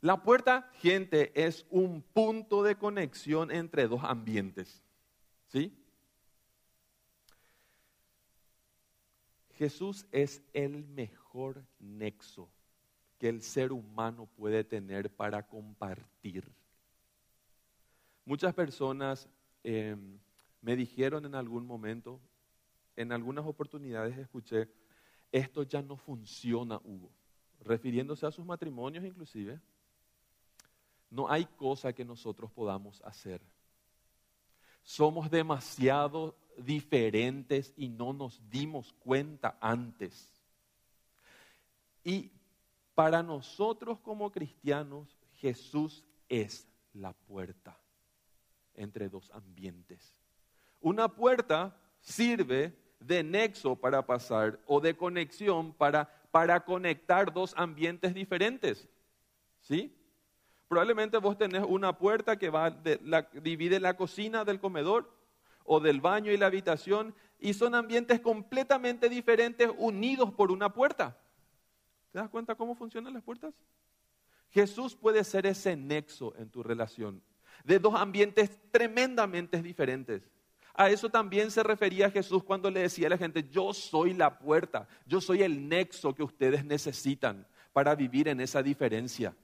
La 0.00 0.22
puerta, 0.22 0.70
gente, 0.74 1.32
es 1.34 1.66
un 1.70 2.02
punto 2.02 2.62
de 2.62 2.76
conexión 2.76 3.50
entre 3.50 3.88
dos 3.88 4.02
ambientes. 4.04 4.82
¿Sí? 5.46 5.74
Jesús 9.54 10.06
es 10.12 10.42
el 10.52 10.84
mejor 10.84 11.64
nexo 11.80 12.48
que 13.18 13.28
el 13.28 13.42
ser 13.42 13.72
humano 13.72 14.26
puede 14.26 14.62
tener 14.62 15.10
para 15.10 15.48
compartir. 15.48 16.52
Muchas 18.24 18.54
personas 18.54 19.28
eh, 19.64 19.96
me 20.60 20.76
dijeron 20.76 21.24
en 21.24 21.34
algún 21.34 21.66
momento, 21.66 22.20
en 22.94 23.10
algunas 23.10 23.44
oportunidades 23.46 24.16
escuché, 24.16 24.68
esto 25.32 25.62
ya 25.62 25.82
no 25.82 25.96
funciona, 25.96 26.80
Hugo. 26.82 27.10
Refiriéndose 27.60 28.26
a 28.26 28.30
sus 28.30 28.44
matrimonios 28.44 29.04
inclusive, 29.04 29.60
no 31.10 31.30
hay 31.30 31.44
cosa 31.44 31.92
que 31.92 32.04
nosotros 32.04 32.50
podamos 32.52 33.02
hacer. 33.02 33.40
Somos 34.82 35.30
demasiado 35.30 36.36
diferentes 36.56 37.72
y 37.76 37.88
no 37.88 38.12
nos 38.12 38.40
dimos 38.48 38.94
cuenta 39.00 39.58
antes. 39.60 40.30
Y 42.04 42.30
para 42.94 43.22
nosotros 43.22 44.00
como 44.00 44.30
cristianos, 44.30 45.18
Jesús 45.36 46.04
es 46.28 46.66
la 46.94 47.12
puerta 47.12 47.78
entre 48.74 49.08
dos 49.08 49.30
ambientes. 49.32 50.14
Una 50.80 51.08
puerta 51.08 51.76
sirve 52.00 52.74
de 53.00 53.22
nexo 53.22 53.76
para 53.76 54.04
pasar 54.04 54.58
o 54.66 54.80
de 54.80 54.96
conexión 54.96 55.72
para, 55.72 56.08
para 56.30 56.64
conectar 56.64 57.32
dos 57.32 57.54
ambientes 57.56 58.14
diferentes. 58.14 58.88
¿Sí? 59.60 59.94
Probablemente 60.68 61.18
vos 61.18 61.38
tenés 61.38 61.64
una 61.66 61.96
puerta 61.96 62.38
que 62.38 62.50
va 62.50 62.70
divide 62.70 63.80
la 63.80 63.96
cocina 63.96 64.44
del 64.44 64.60
comedor 64.60 65.10
o 65.64 65.80
del 65.80 66.00
baño 66.00 66.32
y 66.32 66.36
la 66.36 66.46
habitación 66.46 67.14
y 67.38 67.54
son 67.54 67.74
ambientes 67.74 68.20
completamente 68.20 69.08
diferentes 69.08 69.70
unidos 69.78 70.32
por 70.32 70.50
una 70.50 70.72
puerta. 70.72 71.16
¿Te 72.12 72.18
das 72.18 72.28
cuenta 72.28 72.54
cómo 72.54 72.74
funcionan 72.74 73.14
las 73.14 73.22
puertas? 73.22 73.54
Jesús 74.50 74.94
puede 74.94 75.24
ser 75.24 75.46
ese 75.46 75.76
nexo 75.76 76.34
en 76.36 76.50
tu 76.50 76.62
relación 76.62 77.22
de 77.64 77.78
dos 77.78 77.94
ambientes 77.94 78.50
tremendamente 78.70 79.62
diferentes. 79.62 80.22
A 80.78 80.90
eso 80.90 81.10
también 81.10 81.50
se 81.50 81.64
refería 81.64 82.08
Jesús 82.08 82.44
cuando 82.44 82.70
le 82.70 82.82
decía 82.82 83.08
a 83.08 83.10
la 83.10 83.18
gente, 83.18 83.44
yo 83.50 83.74
soy 83.74 84.14
la 84.14 84.38
puerta, 84.38 84.86
yo 85.06 85.20
soy 85.20 85.42
el 85.42 85.68
nexo 85.68 86.14
que 86.14 86.22
ustedes 86.22 86.64
necesitan 86.64 87.44
para 87.72 87.96
vivir 87.96 88.28
en 88.28 88.40
esa 88.40 88.62
diferencia. 88.62 89.34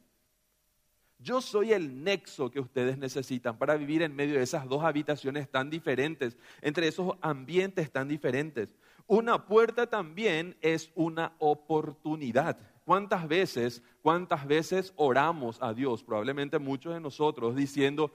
Yo 1.19 1.41
soy 1.41 1.73
el 1.73 2.05
nexo 2.05 2.53
que 2.53 2.61
ustedes 2.61 2.99
necesitan 2.99 3.59
para 3.59 3.75
vivir 3.75 4.03
en 4.03 4.15
medio 4.15 4.37
de 4.37 4.45
esas 4.45 4.69
dos 4.69 4.85
habitaciones 4.85 5.51
tan 5.51 5.71
diferentes, 5.71 6.37
entre 6.63 6.87
esos 6.87 7.17
ambientes 7.21 7.91
tan 7.91 8.07
diferentes. 8.07 8.69
Una 9.09 9.45
puerta 9.45 9.89
también 9.89 10.57
es 10.61 10.93
una 10.95 11.33
oportunidad. 11.41 12.59
¿Cuántas 12.85 13.27
veces, 13.27 13.83
cuántas 14.03 14.47
veces 14.47 14.93
oramos 14.95 15.61
a 15.61 15.75
Dios? 15.75 16.05
Probablemente 16.05 16.61
muchos 16.61 16.95
de 16.95 17.01
nosotros 17.01 17.57
diciendo, 17.57 18.13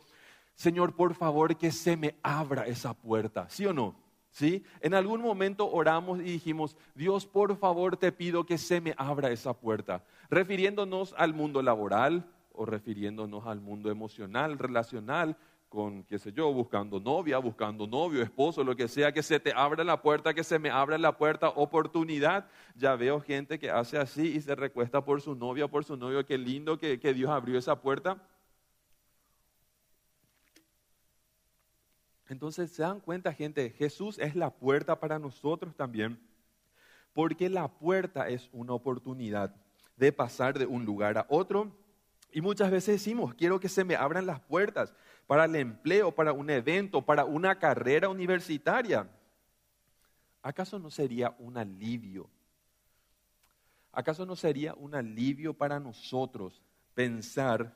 Señor, 0.60 0.94
por 0.94 1.16
favor, 1.16 1.56
que 1.56 1.72
se 1.72 1.96
me 1.96 2.16
abra 2.22 2.68
esa 2.68 2.94
puerta, 2.94 3.50
¿sí 3.50 3.66
o 3.66 3.72
no? 3.72 3.96
¿Sí? 4.30 4.62
En 4.82 4.94
algún 4.94 5.22
momento 5.22 5.72
oramos 5.72 6.20
y 6.20 6.24
dijimos, 6.24 6.75
Dios, 6.94 7.25
por 7.25 7.56
favor, 7.56 7.96
te 7.96 8.12
pido 8.12 8.46
que 8.46 8.58
se 8.58 8.82
me 8.82 8.94
abra 8.98 9.32
esa 9.32 9.54
puerta, 9.54 10.04
refiriéndonos 10.30 11.16
al 11.18 11.34
mundo 11.34 11.62
laboral 11.62 12.30
o 12.51 12.66
refiriéndonos 12.66 13.48
al 13.48 13.62
mundo 13.62 13.89
emocional, 13.89 14.60
relacional, 14.60 15.38
con, 15.70 16.04
qué 16.04 16.20
sé 16.20 16.34
yo, 16.34 16.51
buscando 16.51 17.00
novia, 17.00 17.38
buscando 17.38 17.88
novio, 17.88 18.22
esposo, 18.22 18.62
lo 18.62 18.75
que 18.75 18.89
sea, 18.89 19.13
que 19.13 19.24
se 19.24 19.39
te 19.39 19.54
abra 19.56 19.86
la 19.86 20.01
puerta, 20.01 20.34
que 20.34 20.44
se 20.44 20.60
me 20.60 20.70
abra 20.70 20.98
la 20.98 21.18
puerta, 21.18 21.48
oportunidad. 21.48 22.48
Ya 22.75 22.98
veo 22.98 23.22
gente 23.22 23.60
que 23.60 23.72
hace 23.72 23.98
así 23.98 24.36
y 24.36 24.42
se 24.42 24.56
recuesta 24.56 25.06
por 25.06 25.22
su 25.22 25.36
novia, 25.36 25.70
por 25.70 25.86
su 25.86 25.96
novio, 25.96 26.25
qué 26.25 26.38
lindo 26.38 26.78
que 26.78 27.13
Dios 27.13 27.30
abrió 27.30 27.58
esa 27.58 27.80
puerta. 27.80 28.22
Entonces 32.29 32.71
se 32.71 32.83
dan 32.83 33.00
cuenta, 33.00 33.33
gente, 33.33 33.71
Jesús 33.71 34.19
es 34.19 34.36
la 34.36 34.51
puerta 34.51 35.00
para 35.00 35.17
nosotros 35.17 35.75
también, 35.75 36.19
porque 37.12 37.50
la 37.50 37.67
puerta 37.67 38.29
es 38.29 38.50
una 38.53 38.74
oportunidad 38.74 39.55
de 39.98 40.12
pasar 40.13 40.57
de 40.57 40.67
un 40.67 40.86
lugar 40.86 41.17
a 41.17 41.25
otro. 41.27 41.75
Y 42.31 42.41
muchas 42.41 42.69
veces 42.69 42.98
decimos, 42.98 43.33
quiero 43.33 43.59
que 43.59 43.67
se 43.67 43.83
me 43.83 43.95
abran 43.95 44.27
las 44.27 44.39
puertas 44.41 44.93
para 45.25 45.45
el 45.45 45.55
empleo, 45.55 46.13
para 46.13 46.31
un 46.31 46.51
evento, 46.51 47.03
para 47.03 47.25
una 47.25 47.57
carrera 47.57 48.09
universitaria. 48.09 49.09
¿Acaso 50.43 50.77
no 50.77 50.91
sería 50.91 51.36
un 51.39 51.57
alivio? 51.57 52.29
¿Acaso 53.91 54.24
no 54.27 54.36
sería 54.36 54.75
un 54.75 54.93
alivio 54.93 55.55
para 55.55 55.79
nosotros 55.79 56.62
pensar 56.93 57.75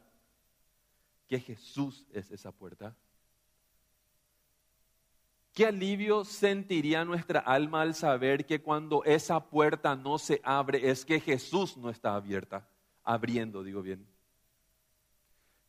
que 1.28 1.40
Jesús 1.40 2.06
es 2.14 2.30
esa 2.30 2.52
puerta? 2.52 2.96
¿Qué 5.54 5.68
alivio 5.68 6.26
sentiría 6.26 7.06
nuestra 7.06 7.40
alma 7.40 7.84
al 7.84 7.94
saber 7.94 8.44
que 8.48 8.60
cuando 8.60 9.04
esa 9.04 9.40
puerta 9.40 9.96
no 9.96 10.18
se 10.18 10.42
abre 10.44 10.90
es 10.90 11.06
que 11.06 11.20
Jesús 11.20 11.78
no 11.78 11.92
está 11.92 12.16
abierta, 12.16 12.68
abriendo, 13.04 13.62
digo 13.62 13.84
bien? 13.84 14.04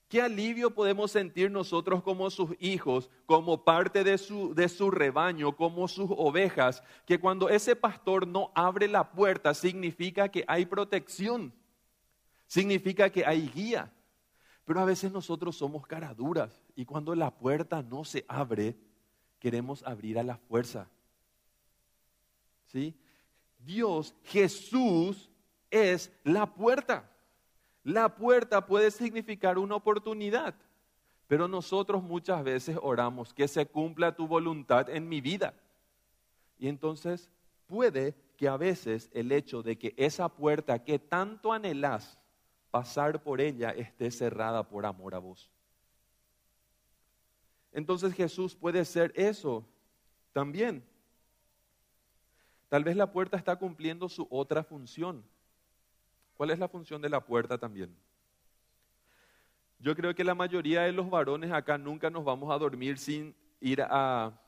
¿Qué 0.09 0.23
alivio 0.23 0.71
podemos 0.71 1.11
sentir 1.11 1.51
nosotros 1.51 2.03
como 2.03 2.31
sus 2.31 2.57
hijos, 2.61 3.11
como 3.27 3.63
parte 3.63 4.05
de 4.05 4.17
su, 4.17 4.55
de 4.55 4.71
su 4.71 4.91
rebaño, 4.91 5.55
como 5.55 5.87
sus 5.87 6.09
ovejas, 6.11 6.83
que 7.05 7.21
cuando 7.21 7.51
ese 7.51 7.77
pastor 7.77 8.27
no 8.27 8.53
abre 8.55 8.89
la 8.89 9.13
puerta 9.13 9.53
significa 9.53 10.31
que 10.31 10.45
hay 10.49 10.65
protección, 10.65 11.53
significa 12.47 13.11
que 13.11 13.27
hay 13.27 13.49
guía? 13.49 13.93
Pero 14.65 14.81
a 14.81 14.87
veces 14.87 15.13
nosotros 15.13 15.57
somos 15.57 15.87
caraduras 15.87 16.63
y 16.75 16.87
cuando 16.87 17.15
la 17.15 17.31
puerta 17.31 17.83
no 17.83 18.03
se 18.03 18.25
abre, 18.29 18.79
queremos 19.45 19.83
abrir 19.83 20.19
a 20.19 20.23
la 20.23 20.39
fuerza. 20.39 20.89
¿Sí? 22.65 22.95
Dios, 23.59 24.15
Jesús, 24.23 25.29
es 25.71 26.11
la 26.25 26.47
puerta. 26.47 27.11
La 27.83 28.17
puerta 28.17 28.65
puede 28.65 28.91
significar 28.91 29.59
una 29.59 29.75
oportunidad, 29.75 30.55
Pero 31.27 31.47
nosotros 31.47 32.03
muchas 32.03 32.43
veces 32.43 32.79
oramos 32.81 33.35
que 33.35 33.47
se 33.47 33.67
cumpla 33.67 34.17
tu 34.17 34.27
voluntad 34.27 34.89
en 34.89 35.11
mi 35.11 35.21
vida. 35.21 35.53
Y 36.59 36.69
entonces 36.69 37.31
puede 37.67 38.15
que 38.39 38.49
a 38.49 38.57
veces 38.57 39.11
el 39.13 39.31
hecho 39.31 39.63
de 39.63 39.77
que 39.77 39.93
esa 39.99 40.31
puerta 40.31 40.83
que 40.83 40.99
tanto 40.99 41.53
anhelás 41.53 42.19
pasar 42.71 43.23
por 43.23 43.43
ella 43.43 43.73
esté 43.73 44.11
cerrada 44.11 44.67
por 44.67 44.87
amor 44.87 45.15
a 45.15 45.19
vos. 45.19 45.51
Entonces 47.75 48.15
Jesús 48.15 48.55
puede 48.55 48.85
ser 48.85 49.13
eso 49.17 49.67
también. 50.33 50.83
Tal 52.69 52.85
vez 52.85 52.97
la 52.97 53.11
puerta 53.11 53.37
está 53.37 53.57
cumpliendo 53.57 54.09
su 54.09 54.27
otra 54.31 54.63
función. 54.63 55.25
¿Cuál 56.37 56.51
es 56.51 56.59
la 56.59 56.69
función 56.69 57.03
de 57.03 57.09
la 57.09 57.21
puerta 57.21 57.59
también? 57.59 57.95
Yo 59.81 59.95
creo 59.95 60.15
que 60.15 60.25
la 60.25 60.37
mayoría 60.37 60.83
de 60.83 60.93
los 60.93 61.11
varones 61.11 61.51
acá 61.51 61.77
nunca 61.77 62.11
nos 62.11 62.25
vamos 62.25 62.53
a 62.53 62.59
dormir 62.59 62.97
sin 62.97 63.35
ir 63.61 63.83
a, 63.83 64.41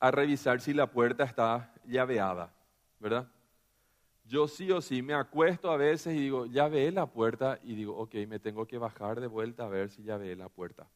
revisar 0.00 0.60
si 0.60 0.74
la 0.74 0.90
puerta 0.90 1.22
está 1.22 1.72
llaveada, 1.84 2.52
¿verdad? 2.98 3.30
Yo 4.24 4.48
sí 4.48 4.70
o 4.72 4.80
sí 4.80 5.00
me 5.02 5.14
acuesto 5.14 5.70
a 5.70 5.76
veces 5.76 6.16
y 6.16 6.20
digo, 6.20 6.46
ya 6.46 6.66
ve 6.66 6.90
la 6.90 7.06
puerta 7.06 7.60
y 7.62 7.76
digo, 7.76 7.96
ok, 7.96 8.14
me 8.26 8.40
tengo 8.40 8.66
que 8.66 8.78
bajar 8.78 9.20
de 9.20 9.28
vuelta 9.28 9.64
a 9.64 9.68
ver 9.68 9.90
si 9.90 10.02
ya 10.02 10.18
la 10.18 10.48
puerta. 10.48 10.88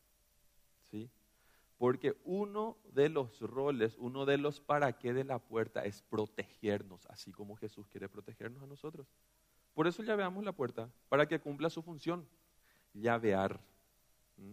Porque 1.79 2.17
uno 2.25 2.79
de 2.93 3.09
los 3.11 3.41
roles, 3.41 3.97
uno 3.99 4.25
de 4.25 4.39
los 4.39 4.61
para 4.61 4.93
qué 4.95 5.13
de 5.13 5.25
la 5.25 5.39
puerta 5.39 5.85
es 5.85 6.03
protegernos, 6.03 7.07
así 7.07 7.33
como 7.33 7.57
Jesús 7.57 7.87
quiere 7.89 8.09
protegernos 8.09 8.63
a 8.63 8.67
nosotros. 8.67 9.07
Por 9.75 9.87
eso 9.87 10.03
llaveamos 10.03 10.43
la 10.43 10.53
puerta, 10.53 10.91
para 11.11 11.27
que 11.27 11.39
cumpla 11.39 11.69
su 11.69 11.83
función, 11.83 12.27
llavear. 12.95 13.61
¿Mm? 14.39 14.53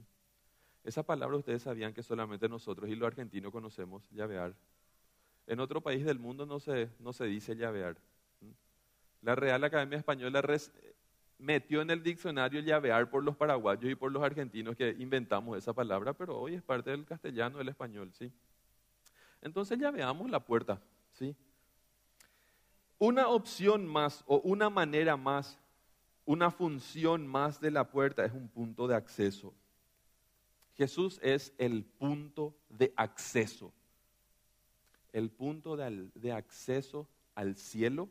Esa 0.84 1.04
palabra 1.04 1.38
ustedes 1.38 1.62
sabían 1.62 1.94
que 1.94 2.04
solamente 2.04 2.50
nosotros 2.50 2.90
y 2.90 2.96
los 2.96 3.08
argentinos 3.08 3.54
conocemos, 3.54 4.04
llavear. 4.12 4.54
En 5.48 5.62
otro 5.62 5.80
país 5.80 6.04
del 6.04 6.20
mundo 6.20 6.46
no 6.46 6.60
se, 6.60 6.90
no 7.00 7.14
se 7.14 7.26
dice 7.26 7.56
llavear. 7.56 7.96
¿Mm? 8.42 8.52
La 9.22 9.36
Real 9.36 9.64
Academia 9.64 9.98
Española 9.98 10.42
metió 11.38 11.82
en 11.82 11.90
el 11.90 12.02
diccionario 12.02 12.62
llavear 12.62 13.10
por 13.10 13.24
los 13.24 13.36
paraguayos 13.36 13.92
y 13.92 13.96
por 13.96 14.12
los 14.12 14.24
argentinos 14.24 14.76
que 14.76 14.96
inventamos 15.00 15.58
esa 15.58 15.74
palabra, 15.74 16.14
pero 16.14 16.38
hoy 16.38 16.56
es 16.56 16.62
parte 16.62 16.92
del 16.92 17.06
castellano, 17.06 17.58
del 17.58 17.70
español, 17.70 18.12
¿sí? 18.14 18.32
Entonces 19.42 19.78
llaveamos 19.78 20.30
la 20.30 20.40
puerta, 20.40 20.82
¿sí? 21.14 21.36
Una 22.98 23.28
opción 23.28 23.86
más 23.86 24.24
o 24.28 24.38
una 24.40 24.70
manera 24.70 25.18
más, 25.18 25.60
una 26.26 26.50
función 26.50 27.28
más 27.28 27.60
de 27.60 27.72
la 27.72 27.90
puerta 27.90 28.24
es 28.24 28.32
un 28.32 28.48
punto 28.48 28.88
de 28.88 28.96
acceso. 28.96 29.54
Jesús 30.76 31.20
es 31.22 31.54
el 31.58 31.84
punto 31.84 32.56
de 32.70 32.94
acceso. 32.96 33.74
El 35.12 35.30
punto 35.30 35.76
de, 35.76 36.32
acceso 36.32 37.08
al 37.36 37.56
cielo. 37.56 38.10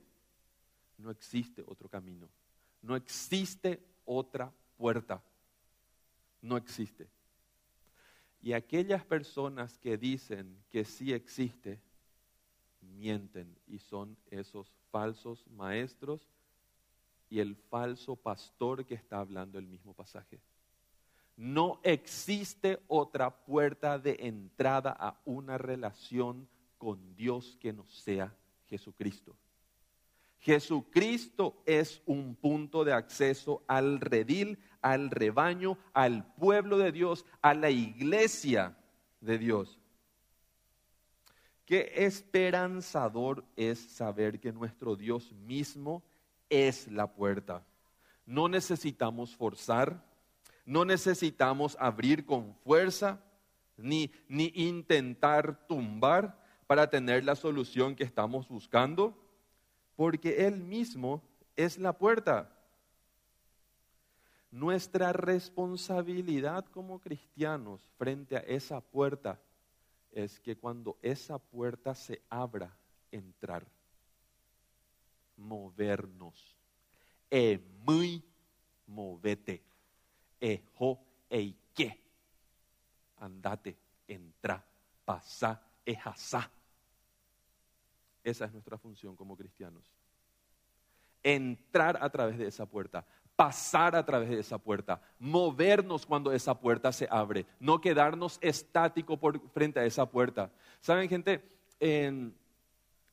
No 0.99 1.11
existe 1.11 1.64
otro 1.67 1.88
camino. 1.88 2.29
No 2.82 2.96
existe 2.96 3.80
otra 4.04 4.52
puerta. 4.76 5.22
No 6.40 6.56
existe. 6.56 7.08
Y 8.42 8.52
aquellas 8.52 9.04
personas 9.04 9.78
que 9.78 9.96
dicen 9.96 10.64
que 10.68 10.84
sí 10.84 11.12
existe, 11.12 11.80
mienten 12.80 13.56
y 13.68 13.78
son 13.78 14.16
esos 14.30 14.72
falsos 14.90 15.46
maestros 15.48 16.28
y 17.30 17.38
el 17.38 17.54
falso 17.54 18.16
pastor 18.16 18.84
que 18.84 18.94
está 18.94 19.20
hablando 19.20 19.58
el 19.58 19.66
mismo 19.66 19.94
pasaje. 19.94 20.40
No 21.36 21.80
existe 21.82 22.82
otra 22.88 23.30
puerta 23.30 23.98
de 23.98 24.16
entrada 24.20 24.94
a 24.98 25.18
una 25.24 25.56
relación 25.56 26.48
con 26.78 27.14
Dios 27.14 27.56
que 27.60 27.72
no 27.72 27.86
sea 27.88 28.34
Jesucristo. 28.66 29.36
Jesucristo 30.42 31.62
es 31.66 32.02
un 32.04 32.34
punto 32.34 32.82
de 32.84 32.92
acceso 32.92 33.62
al 33.68 34.00
redil, 34.00 34.58
al 34.80 35.08
rebaño, 35.11 35.78
al 35.92 36.34
pueblo 36.34 36.78
de 36.78 36.90
Dios, 36.90 37.25
a 37.43 37.54
la 37.54 37.71
iglesia 37.71 38.76
de 39.21 39.38
Dios. 39.38 39.78
Qué 41.64 41.93
esperanzador 41.95 43.45
es 43.54 43.78
saber 43.78 44.40
que 44.40 44.52
nuestro 44.52 44.97
Dios 44.97 45.30
mismo 45.32 46.02
es 46.50 46.88
la 46.88 47.14
puerta. 47.14 47.64
No 48.26 48.49
necesitamos 48.49 49.36
forzar, 49.36 50.04
no 50.67 50.84
necesitamos 50.84 51.76
abrir 51.78 52.26
con 52.26 52.52
fuerza 52.64 53.23
ni, 53.76 54.10
ni 54.26 54.50
intentar 54.56 55.69
tumbar 55.69 56.36
para 56.67 56.90
tener 56.90 57.25
la 57.25 57.36
solución 57.36 57.95
que 57.95 58.02
estamos 58.02 58.49
buscando, 58.49 59.22
porque 59.97 60.47
Él 60.47 60.59
mismo 60.59 61.23
es 61.57 61.78
la 61.78 61.93
puerta. 61.93 62.50
Nuestra 64.50 65.13
responsabilidad 65.13 66.65
como 66.67 67.00
cristianos 67.00 67.89
frente 67.97 68.37
a 68.37 68.41
esa 68.41 68.81
puerta 68.81 69.41
es 70.11 70.39
que 70.41 70.57
cuando 70.57 70.99
esa 71.00 71.39
puerta 71.39 71.95
se 71.95 72.21
abra, 72.28 72.76
entrar, 73.11 73.67
movernos. 75.37 76.57
E 77.31 77.59
muy 77.87 78.23
movete 78.87 79.63
ejo, 80.43 80.99
eike. 81.31 81.99
Andate, 83.19 83.76
entra, 84.09 84.63
pasa, 85.05 85.63
ejasá. 85.87 86.50
Esa 88.25 88.45
es 88.45 88.52
nuestra 88.52 88.78
función 88.78 89.17
como 89.17 89.37
cristianos. 89.37 89.91
Entrar 91.23 91.99
a 92.02 92.11
través 92.11 92.39
de 92.39 92.47
esa 92.47 92.67
puerta, 92.67 93.04
pasar 93.37 93.97
a 93.97 94.04
través 94.04 94.28
de 94.28 94.39
esa 94.39 94.58
puerta, 94.58 95.00
movernos 95.19 96.06
cuando 96.06 96.32
esa 96.32 96.58
puerta 96.58 96.93
se 96.93 97.08
abre, 97.11 97.47
no 97.61 97.80
quedarnos 97.80 98.39
estático 98.41 99.19
frente 99.52 99.80
a 99.80 99.85
esa 99.85 100.06
puerta. 100.06 100.50
Saben, 100.80 101.08
gente, 101.08 101.43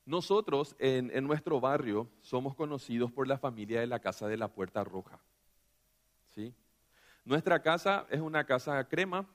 nosotros 0.06 0.76
en, 0.80 1.12
en 1.16 1.26
nuestro 1.26 1.60
barrio 1.60 2.10
somos 2.22 2.56
conocidos 2.56 3.12
por 3.12 3.28
la 3.28 3.38
familia 3.38 3.80
de 3.80 3.88
la 3.88 4.00
Casa 4.00 4.28
de 4.28 4.38
la 4.38 4.48
Puerta 4.48 4.84
Roja. 4.84 5.20
¿Sí? 6.36 6.54
Nuestra 7.26 7.62
casa 7.62 8.08
es 8.10 8.20
una 8.20 8.44
casa 8.44 8.84
crema, 8.88 9.28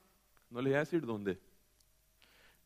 no 0.50 0.60
les 0.60 0.72
voy 0.72 0.76
a 0.76 0.80
decir 0.80 1.06
dónde, 1.06 1.38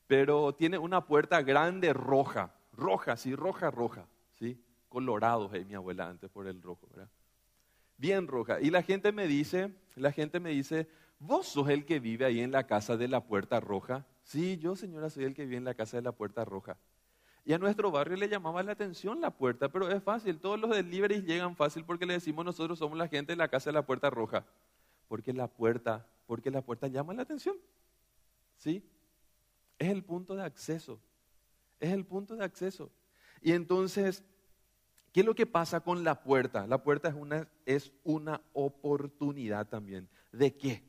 pero 0.06 0.54
tiene 0.54 0.78
una 0.78 1.04
puerta 1.04 1.42
grande 1.42 1.92
roja, 1.92 2.54
roja, 2.78 3.18
sí, 3.18 3.34
roja, 3.34 3.70
roja, 3.70 4.06
sí, 4.38 4.58
colorados, 4.88 5.52
mi 5.66 5.74
abuela 5.74 6.08
antes 6.08 6.30
por 6.30 6.46
el 6.46 6.62
rojo, 6.62 6.88
¿verdad? 6.90 7.10
Bien 7.98 8.26
roja. 8.26 8.60
Y 8.60 8.70
la 8.70 8.82
gente 8.82 9.12
me 9.12 9.26
dice, 9.26 9.74
la 9.96 10.12
gente 10.12 10.40
me 10.40 10.50
dice, 10.50 10.88
vos 11.18 11.46
sos 11.46 11.68
el 11.68 11.84
que 11.84 12.00
vive 12.00 12.24
ahí 12.24 12.40
en 12.40 12.52
la 12.52 12.66
casa 12.66 12.96
de 12.96 13.08
la 13.08 13.24
puerta 13.24 13.60
roja. 13.60 14.06
Sí, 14.22 14.56
yo 14.56 14.76
señora 14.76 15.10
soy 15.10 15.24
el 15.24 15.34
que 15.34 15.44
vive 15.44 15.56
en 15.56 15.64
la 15.64 15.74
casa 15.74 15.98
de 15.98 16.02
la 16.02 16.12
puerta 16.12 16.44
roja. 16.44 16.78
Y 17.44 17.52
a 17.52 17.58
nuestro 17.58 17.90
barrio 17.90 18.16
le 18.16 18.28
llamaba 18.28 18.62
la 18.62 18.72
atención 18.72 19.20
la 19.20 19.30
puerta, 19.30 19.68
pero 19.68 19.90
es 19.90 20.02
fácil, 20.02 20.38
todos 20.38 20.58
los 20.58 20.70
deliveries 20.70 21.24
llegan 21.24 21.56
fácil 21.56 21.84
porque 21.84 22.06
le 22.06 22.14
decimos 22.14 22.44
nosotros 22.44 22.78
somos 22.78 22.96
la 22.96 23.08
gente 23.08 23.32
de 23.32 23.36
la 23.36 23.48
casa 23.48 23.70
de 23.70 23.74
la 23.74 23.86
puerta 23.86 24.10
roja 24.10 24.46
porque 25.08 25.32
la 25.32 25.48
puerta, 25.48 26.06
porque 26.26 26.50
la 26.50 26.62
puerta 26.62 26.86
llama 26.86 27.14
la 27.14 27.22
atención. 27.22 27.56
¿Sí? 28.58 28.84
Es 29.78 29.88
el 29.88 30.04
punto 30.04 30.36
de 30.36 30.44
acceso. 30.44 31.00
Es 31.80 31.92
el 31.92 32.04
punto 32.04 32.36
de 32.36 32.44
acceso. 32.44 32.90
Y 33.40 33.52
entonces, 33.52 34.24
¿qué 35.12 35.20
es 35.20 35.26
lo 35.26 35.34
que 35.34 35.46
pasa 35.46 35.80
con 35.80 36.04
la 36.04 36.22
puerta? 36.22 36.66
La 36.66 36.82
puerta 36.82 37.08
es 37.08 37.14
una, 37.14 37.48
es 37.66 37.92
una 38.04 38.40
oportunidad 38.52 39.68
también. 39.68 40.08
¿De 40.32 40.56
qué? 40.56 40.82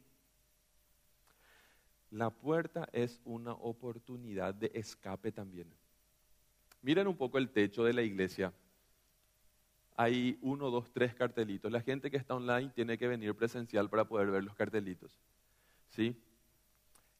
La 2.12 2.32
puerta 2.32 2.90
es 2.92 3.22
una 3.24 3.54
oportunidad 3.54 4.54
de 4.54 4.72
escape 4.74 5.32
también. 5.32 5.72
Miren 6.82 7.08
un 7.08 7.18
poco 7.18 7.38
el 7.38 7.50
techo 7.50 7.84
de 7.84 7.94
la 7.94 8.02
iglesia 8.02 8.54
hay 10.00 10.40
uno, 10.42 10.72
dos, 10.72 10.94
tres 10.94 11.14
cartelitos. 11.14 11.70
La 11.70 11.82
gente 11.82 12.10
que 12.10 12.16
está 12.16 12.34
online 12.34 12.72
tiene 12.74 12.98
que 12.98 13.06
venir 13.06 13.36
presencial 13.36 13.90
para 13.90 14.06
poder 14.06 14.32
ver 14.32 14.46
los 14.46 14.56
cartelitos. 14.56 15.20
¿Sí? 15.90 16.16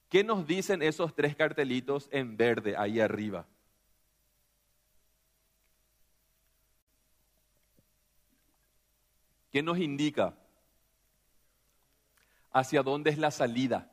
¿Qué 0.08 0.24
nos 0.24 0.48
dicen 0.48 0.82
esos 0.82 1.14
tres 1.14 1.36
cartelitos 1.36 2.08
en 2.10 2.38
verde 2.38 2.78
ahí 2.78 3.02
arriba? 3.02 3.46
¿Qué 9.52 9.64
nos 9.64 9.80
indica? 9.80 10.36
¿Hacia 12.52 12.84
dónde 12.84 13.10
es 13.10 13.18
la 13.18 13.32
salida? 13.32 13.92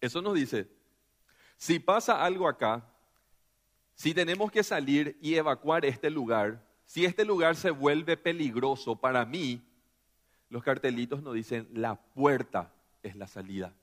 Eso 0.00 0.22
nos 0.22 0.34
dice, 0.34 0.68
si 1.56 1.78
pasa 1.78 2.22
algo 2.22 2.48
acá, 2.48 2.84
si 3.94 4.12
tenemos 4.12 4.52
que 4.52 4.62
salir 4.62 5.18
y 5.20 5.34
evacuar 5.34 5.84
este 5.84 6.10
lugar, 6.10 6.62
si 6.84 7.04
este 7.04 7.24
lugar 7.24 7.56
se 7.56 7.70
vuelve 7.70 8.16
peligroso 8.16 8.96
para 8.96 9.24
mí, 9.24 9.66
los 10.48 10.62
cartelitos 10.62 11.22
nos 11.22 11.34
dicen, 11.34 11.68
la 11.72 11.96
puerta 11.96 12.72
es 13.02 13.16
la 13.16 13.26
salida. 13.26 13.74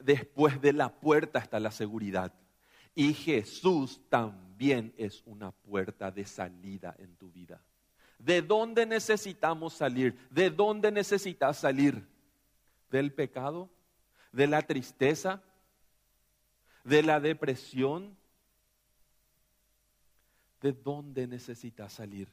después 0.00 0.60
de 0.60 0.72
la 0.72 0.92
puerta 0.92 1.38
está 1.38 1.60
la 1.60 1.70
seguridad. 1.70 2.32
Y 2.94 3.14
Jesús 3.14 4.00
también 4.08 4.92
es 4.98 5.22
una 5.24 5.52
puerta 5.52 6.10
de 6.10 6.24
salida 6.24 6.94
en 6.98 7.16
tu 7.16 7.30
vida. 7.30 7.62
¿De 8.18 8.42
dónde 8.42 8.86
necesitamos 8.86 9.74
salir? 9.74 10.16
¿De 10.30 10.50
dónde 10.50 10.90
necesitas 10.90 11.58
salir? 11.58 12.06
¿Del 12.90 13.12
pecado? 13.12 13.68
¿De 14.32 14.46
la 14.46 14.62
tristeza? 14.62 15.42
¿De 16.84 17.02
la 17.02 17.20
depresión? 17.20 18.16
¿De 20.60 20.72
dónde 20.72 21.26
necesitas 21.26 21.92
salir? 21.92 22.28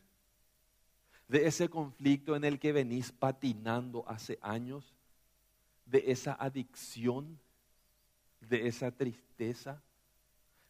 ¿De 1.28 1.48
ese 1.48 1.70
conflicto 1.70 2.36
en 2.36 2.44
el 2.44 2.60
que 2.60 2.74
venís 2.74 3.12
patinando 3.12 4.04
hace 4.08 4.38
años? 4.42 4.94
¿De 5.86 6.12
esa 6.12 6.34
adicción? 6.34 7.40
¿De 8.42 8.68
esa 8.68 8.92
tristeza? 8.92 9.82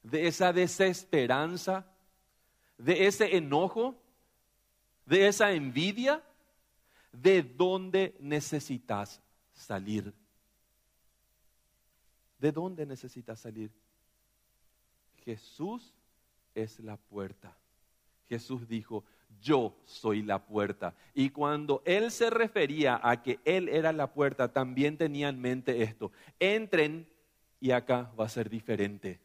¿De 0.03 0.27
esa 0.27 0.53
desesperanza? 0.53 1.85
¿De 2.77 3.07
ese 3.07 3.35
enojo? 3.35 3.95
De 5.11 5.27
esa 5.27 5.51
envidia, 5.51 6.23
¿de 7.11 7.43
dónde 7.43 8.15
necesitas 8.21 9.21
salir? 9.51 10.13
¿De 12.39 12.53
dónde 12.53 12.85
necesitas 12.85 13.41
salir? 13.41 13.71
Jesús 15.25 15.93
es 16.55 16.79
la 16.79 16.95
puerta. 16.95 17.57
Jesús 18.29 18.69
dijo, 18.69 19.03
yo 19.41 19.75
soy 19.83 20.21
la 20.21 20.45
puerta. 20.45 20.95
Y 21.13 21.31
cuando 21.31 21.81
él 21.83 22.09
se 22.09 22.29
refería 22.29 22.97
a 23.03 23.21
que 23.21 23.41
él 23.43 23.67
era 23.67 23.91
la 23.91 24.13
puerta, 24.13 24.53
también 24.53 24.97
tenía 24.97 25.27
en 25.27 25.41
mente 25.41 25.83
esto. 25.83 26.13
Entren 26.39 27.05
y 27.59 27.71
acá 27.71 28.09
va 28.17 28.27
a 28.27 28.29
ser 28.29 28.49
diferente 28.49 29.19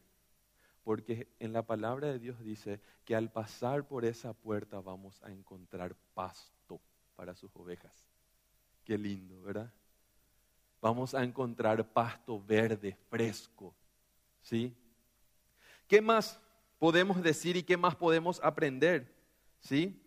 porque 0.87 1.27
en 1.41 1.51
la 1.51 1.63
palabra 1.63 2.07
de 2.07 2.17
Dios 2.17 2.41
dice 2.41 2.79
que 3.03 3.13
al 3.13 3.29
pasar 3.29 3.85
por 3.85 4.05
esa 4.05 4.31
puerta 4.31 4.79
vamos 4.79 5.21
a 5.21 5.29
encontrar 5.33 5.93
pasto 6.13 6.79
para 7.17 7.35
sus 7.35 7.53
ovejas. 7.57 8.05
Qué 8.85 8.97
lindo, 8.97 9.41
¿verdad? 9.41 9.69
Vamos 10.79 11.13
a 11.13 11.25
encontrar 11.25 11.85
pasto 11.91 12.41
verde, 12.41 12.97
fresco. 13.09 13.75
¿Sí? 14.41 14.73
¿Qué 15.89 15.99
más 15.99 16.39
podemos 16.79 17.21
decir 17.21 17.57
y 17.57 17.63
qué 17.63 17.75
más 17.75 17.93
podemos 17.93 18.39
aprender? 18.41 19.13
¿Sí? 19.59 20.01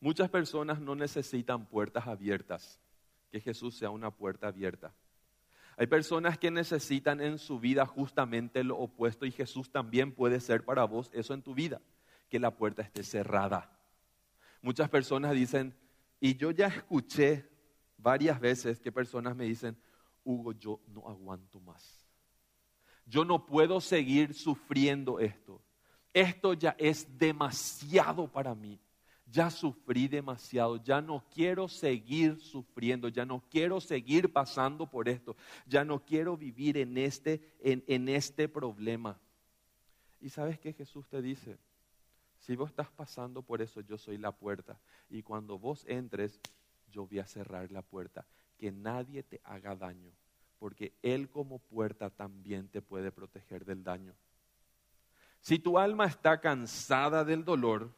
Muchas 0.00 0.28
personas 0.28 0.78
no 0.78 0.94
necesitan 0.94 1.64
puertas 1.64 2.06
abiertas, 2.06 2.78
que 3.30 3.40
Jesús 3.40 3.74
sea 3.74 3.88
una 3.88 4.10
puerta 4.10 4.48
abierta. 4.48 4.92
Hay 5.76 5.86
personas 5.86 6.38
que 6.38 6.50
necesitan 6.50 7.20
en 7.20 7.38
su 7.38 7.60
vida 7.60 7.84
justamente 7.84 8.64
lo 8.64 8.78
opuesto 8.78 9.26
y 9.26 9.30
Jesús 9.30 9.70
también 9.70 10.12
puede 10.12 10.40
ser 10.40 10.64
para 10.64 10.84
vos 10.84 11.10
eso 11.12 11.34
en 11.34 11.42
tu 11.42 11.54
vida, 11.54 11.82
que 12.30 12.40
la 12.40 12.56
puerta 12.56 12.82
esté 12.82 13.02
cerrada. 13.02 13.78
Muchas 14.62 14.88
personas 14.88 15.32
dicen, 15.32 15.76
y 16.18 16.36
yo 16.36 16.50
ya 16.50 16.68
escuché 16.68 17.46
varias 17.98 18.40
veces 18.40 18.80
que 18.80 18.90
personas 18.90 19.36
me 19.36 19.44
dicen, 19.44 19.76
Hugo, 20.24 20.52
yo 20.52 20.80
no 20.88 21.08
aguanto 21.08 21.60
más. 21.60 22.08
Yo 23.04 23.24
no 23.24 23.44
puedo 23.46 23.80
seguir 23.80 24.34
sufriendo 24.34 25.20
esto. 25.20 25.62
Esto 26.12 26.54
ya 26.54 26.74
es 26.78 27.18
demasiado 27.18 28.26
para 28.32 28.54
mí 28.54 28.80
ya 29.26 29.50
sufrí 29.50 30.06
demasiado, 30.06 30.76
ya 30.76 31.00
no 31.00 31.24
quiero 31.32 31.68
seguir 31.68 32.40
sufriendo, 32.40 33.08
ya 33.08 33.26
no 33.26 33.42
quiero 33.50 33.80
seguir 33.80 34.32
pasando 34.32 34.88
por 34.88 35.08
esto, 35.08 35.36
ya 35.66 35.84
no 35.84 36.04
quiero 36.04 36.36
vivir 36.36 36.76
en 36.76 36.96
este, 36.96 37.40
en, 37.60 38.08
este 38.08 38.48
problema. 38.48 39.18
Y 40.20 40.28
sabes 40.28 40.58
que 40.60 40.72
Jesús 40.72 41.08
te 41.08 41.20
dice, 41.20 41.58
si 42.38 42.54
vos 42.54 42.70
estás 42.70 42.90
pasando 42.90 43.42
por 43.42 43.60
eso, 43.60 43.80
yo 43.80 43.98
soy 43.98 44.16
la 44.16 44.30
puerta. 44.30 44.78
Y 45.10 45.22
cuando 45.22 45.58
vos 45.58 45.84
entres, 45.88 46.40
yo 46.90 47.06
voy 47.06 47.18
a 47.18 47.26
cerrar 47.26 47.70
la 47.72 47.82
puerta. 47.82 48.24
Que 48.56 48.70
nadie 48.70 49.22
te 49.24 49.40
haga 49.44 49.74
daño, 49.74 50.12
porque 50.58 50.94
Él 51.02 51.28
como 51.28 51.58
puerta 51.58 52.10
también 52.10 52.68
te 52.68 52.80
puede 52.80 53.10
proteger 53.10 53.64
del 53.64 53.82
daño. 53.82 54.14
Si 55.40 55.58
tu 55.58 55.78
alma 55.78 56.06
está 56.06 56.40
cansada 56.40 57.24
del 57.24 57.44
dolor, 57.44 57.92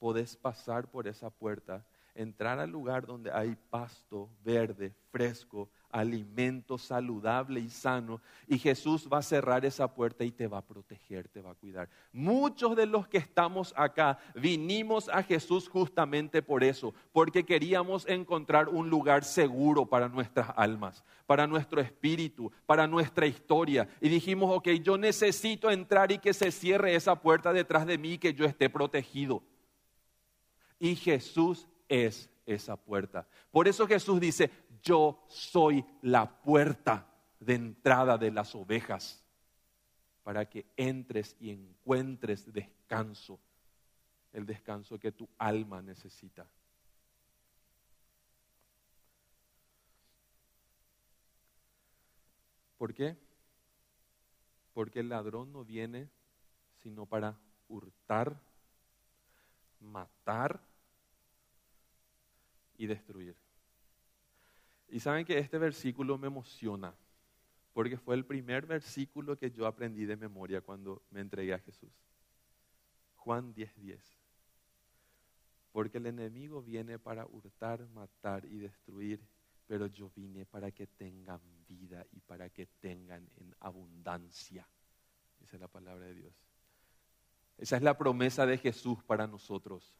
podés 0.00 0.34
pasar 0.34 0.90
por 0.90 1.06
esa 1.06 1.30
puerta, 1.30 1.84
entrar 2.14 2.58
al 2.58 2.70
lugar 2.70 3.06
donde 3.06 3.30
hay 3.30 3.56
pasto 3.70 4.28
verde, 4.42 4.92
fresco, 5.12 5.68
alimento 5.90 6.78
saludable 6.78 7.60
y 7.60 7.68
sano, 7.68 8.20
y 8.46 8.58
Jesús 8.58 9.08
va 9.12 9.18
a 9.18 9.22
cerrar 9.22 9.64
esa 9.64 9.92
puerta 9.92 10.24
y 10.24 10.30
te 10.30 10.46
va 10.46 10.58
a 10.58 10.66
proteger, 10.66 11.28
te 11.28 11.42
va 11.42 11.50
a 11.50 11.54
cuidar. 11.54 11.88
Muchos 12.12 12.76
de 12.76 12.86
los 12.86 13.06
que 13.08 13.18
estamos 13.18 13.74
acá 13.76 14.18
vinimos 14.34 15.08
a 15.08 15.22
Jesús 15.22 15.68
justamente 15.68 16.42
por 16.42 16.64
eso, 16.64 16.94
porque 17.12 17.44
queríamos 17.44 18.08
encontrar 18.08 18.68
un 18.68 18.88
lugar 18.88 19.22
seguro 19.22 19.84
para 19.86 20.08
nuestras 20.08 20.50
almas, 20.56 21.04
para 21.26 21.46
nuestro 21.46 21.80
espíritu, 21.80 22.50
para 22.66 22.86
nuestra 22.86 23.26
historia, 23.26 23.88
y 24.00 24.08
dijimos, 24.08 24.50
ok, 24.56 24.68
yo 24.82 24.96
necesito 24.96 25.70
entrar 25.70 26.10
y 26.10 26.18
que 26.18 26.32
se 26.32 26.50
cierre 26.50 26.94
esa 26.94 27.16
puerta 27.16 27.52
detrás 27.52 27.86
de 27.86 27.98
mí 27.98 28.12
y 28.12 28.18
que 28.18 28.32
yo 28.32 28.46
esté 28.46 28.70
protegido. 28.70 29.42
Y 30.80 30.96
Jesús 30.96 31.68
es 31.88 32.28
esa 32.46 32.76
puerta. 32.76 33.28
Por 33.52 33.68
eso 33.68 33.86
Jesús 33.86 34.18
dice, 34.18 34.50
yo 34.82 35.22
soy 35.28 35.84
la 36.02 36.42
puerta 36.42 37.06
de 37.38 37.54
entrada 37.54 38.18
de 38.18 38.30
las 38.30 38.54
ovejas, 38.54 39.22
para 40.24 40.48
que 40.48 40.66
entres 40.76 41.36
y 41.38 41.50
encuentres 41.50 42.52
descanso, 42.52 43.38
el 44.32 44.46
descanso 44.46 44.98
que 44.98 45.12
tu 45.12 45.28
alma 45.38 45.82
necesita. 45.82 46.46
¿Por 52.78 52.94
qué? 52.94 53.16
Porque 54.72 55.00
el 55.00 55.10
ladrón 55.10 55.52
no 55.52 55.64
viene 55.64 56.08
sino 56.76 57.04
para 57.04 57.38
hurtar, 57.68 58.40
matar 59.80 60.69
y 62.80 62.86
destruir. 62.86 63.36
Y 64.88 65.00
saben 65.00 65.26
que 65.26 65.36
este 65.36 65.58
versículo 65.58 66.16
me 66.16 66.28
emociona, 66.28 66.94
porque 67.74 67.98
fue 67.98 68.14
el 68.14 68.24
primer 68.24 68.64
versículo 68.64 69.36
que 69.36 69.50
yo 69.50 69.66
aprendí 69.66 70.06
de 70.06 70.16
memoria 70.16 70.62
cuando 70.62 71.02
me 71.10 71.20
entregué 71.20 71.52
a 71.52 71.58
Jesús. 71.58 71.92
Juan 73.16 73.54
10:10. 73.54 73.74
10. 73.76 74.00
Porque 75.72 75.98
el 75.98 76.06
enemigo 76.06 76.62
viene 76.62 76.98
para 76.98 77.26
hurtar, 77.26 77.86
matar 77.90 78.46
y 78.46 78.56
destruir, 78.56 79.20
pero 79.66 79.86
yo 79.86 80.10
vine 80.16 80.46
para 80.46 80.70
que 80.70 80.86
tengan 80.86 81.42
vida 81.68 82.06
y 82.12 82.20
para 82.20 82.48
que 82.48 82.64
tengan 82.64 83.28
en 83.36 83.54
abundancia. 83.60 84.66
Esa 85.42 85.56
es 85.56 85.60
la 85.60 85.68
palabra 85.68 86.06
de 86.06 86.14
Dios. 86.14 86.34
Esa 87.58 87.76
es 87.76 87.82
la 87.82 87.98
promesa 87.98 88.46
de 88.46 88.56
Jesús 88.56 89.04
para 89.04 89.26
nosotros. 89.26 89.94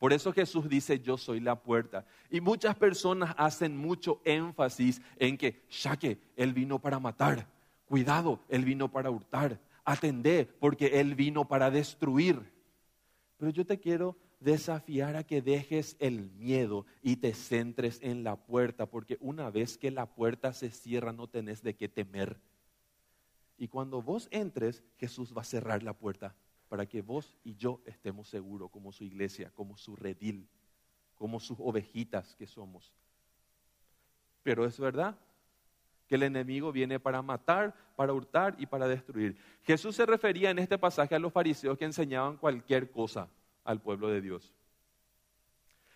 Por 0.00 0.14
eso 0.14 0.32
Jesús 0.32 0.66
dice, 0.66 0.98
yo 0.98 1.18
soy 1.18 1.40
la 1.40 1.62
puerta. 1.62 2.06
Y 2.30 2.40
muchas 2.40 2.74
personas 2.74 3.34
hacen 3.36 3.76
mucho 3.76 4.22
énfasis 4.24 5.02
en 5.16 5.36
que, 5.36 5.62
ya 5.68 5.94
que 5.98 6.18
Él 6.36 6.54
vino 6.54 6.78
para 6.78 6.98
matar, 6.98 7.46
cuidado, 7.84 8.40
Él 8.48 8.64
vino 8.64 8.90
para 8.90 9.10
hurtar, 9.10 9.60
atender, 9.84 10.56
porque 10.58 11.00
Él 11.00 11.14
vino 11.14 11.46
para 11.46 11.70
destruir. 11.70 12.50
Pero 13.36 13.50
yo 13.50 13.66
te 13.66 13.78
quiero 13.78 14.16
desafiar 14.40 15.16
a 15.16 15.24
que 15.24 15.42
dejes 15.42 15.96
el 15.98 16.30
miedo 16.30 16.86
y 17.02 17.16
te 17.16 17.34
centres 17.34 17.98
en 18.00 18.24
la 18.24 18.36
puerta, 18.36 18.86
porque 18.86 19.18
una 19.20 19.50
vez 19.50 19.76
que 19.76 19.90
la 19.90 20.06
puerta 20.06 20.54
se 20.54 20.70
cierra 20.70 21.12
no 21.12 21.26
tenés 21.26 21.62
de 21.62 21.76
qué 21.76 21.90
temer. 21.90 22.40
Y 23.58 23.68
cuando 23.68 24.00
vos 24.00 24.28
entres, 24.30 24.82
Jesús 24.96 25.34
va 25.36 25.42
a 25.42 25.44
cerrar 25.44 25.82
la 25.82 25.92
puerta 25.92 26.34
para 26.70 26.86
que 26.86 27.02
vos 27.02 27.36
y 27.42 27.56
yo 27.56 27.82
estemos 27.84 28.28
seguros 28.28 28.70
como 28.70 28.92
su 28.92 29.02
iglesia, 29.02 29.50
como 29.56 29.76
su 29.76 29.96
redil, 29.96 30.48
como 31.16 31.40
sus 31.40 31.58
ovejitas 31.58 32.36
que 32.36 32.46
somos. 32.46 32.94
Pero 34.44 34.64
es 34.64 34.78
verdad 34.78 35.18
que 36.06 36.14
el 36.14 36.22
enemigo 36.22 36.70
viene 36.70 37.00
para 37.00 37.22
matar, 37.22 37.74
para 37.96 38.12
hurtar 38.12 38.54
y 38.56 38.66
para 38.66 38.86
destruir. 38.86 39.36
Jesús 39.64 39.96
se 39.96 40.06
refería 40.06 40.50
en 40.50 40.60
este 40.60 40.78
pasaje 40.78 41.16
a 41.16 41.18
los 41.18 41.32
fariseos 41.32 41.76
que 41.76 41.86
enseñaban 41.86 42.36
cualquier 42.36 42.92
cosa 42.92 43.28
al 43.64 43.82
pueblo 43.82 44.06
de 44.06 44.20
Dios. 44.20 44.54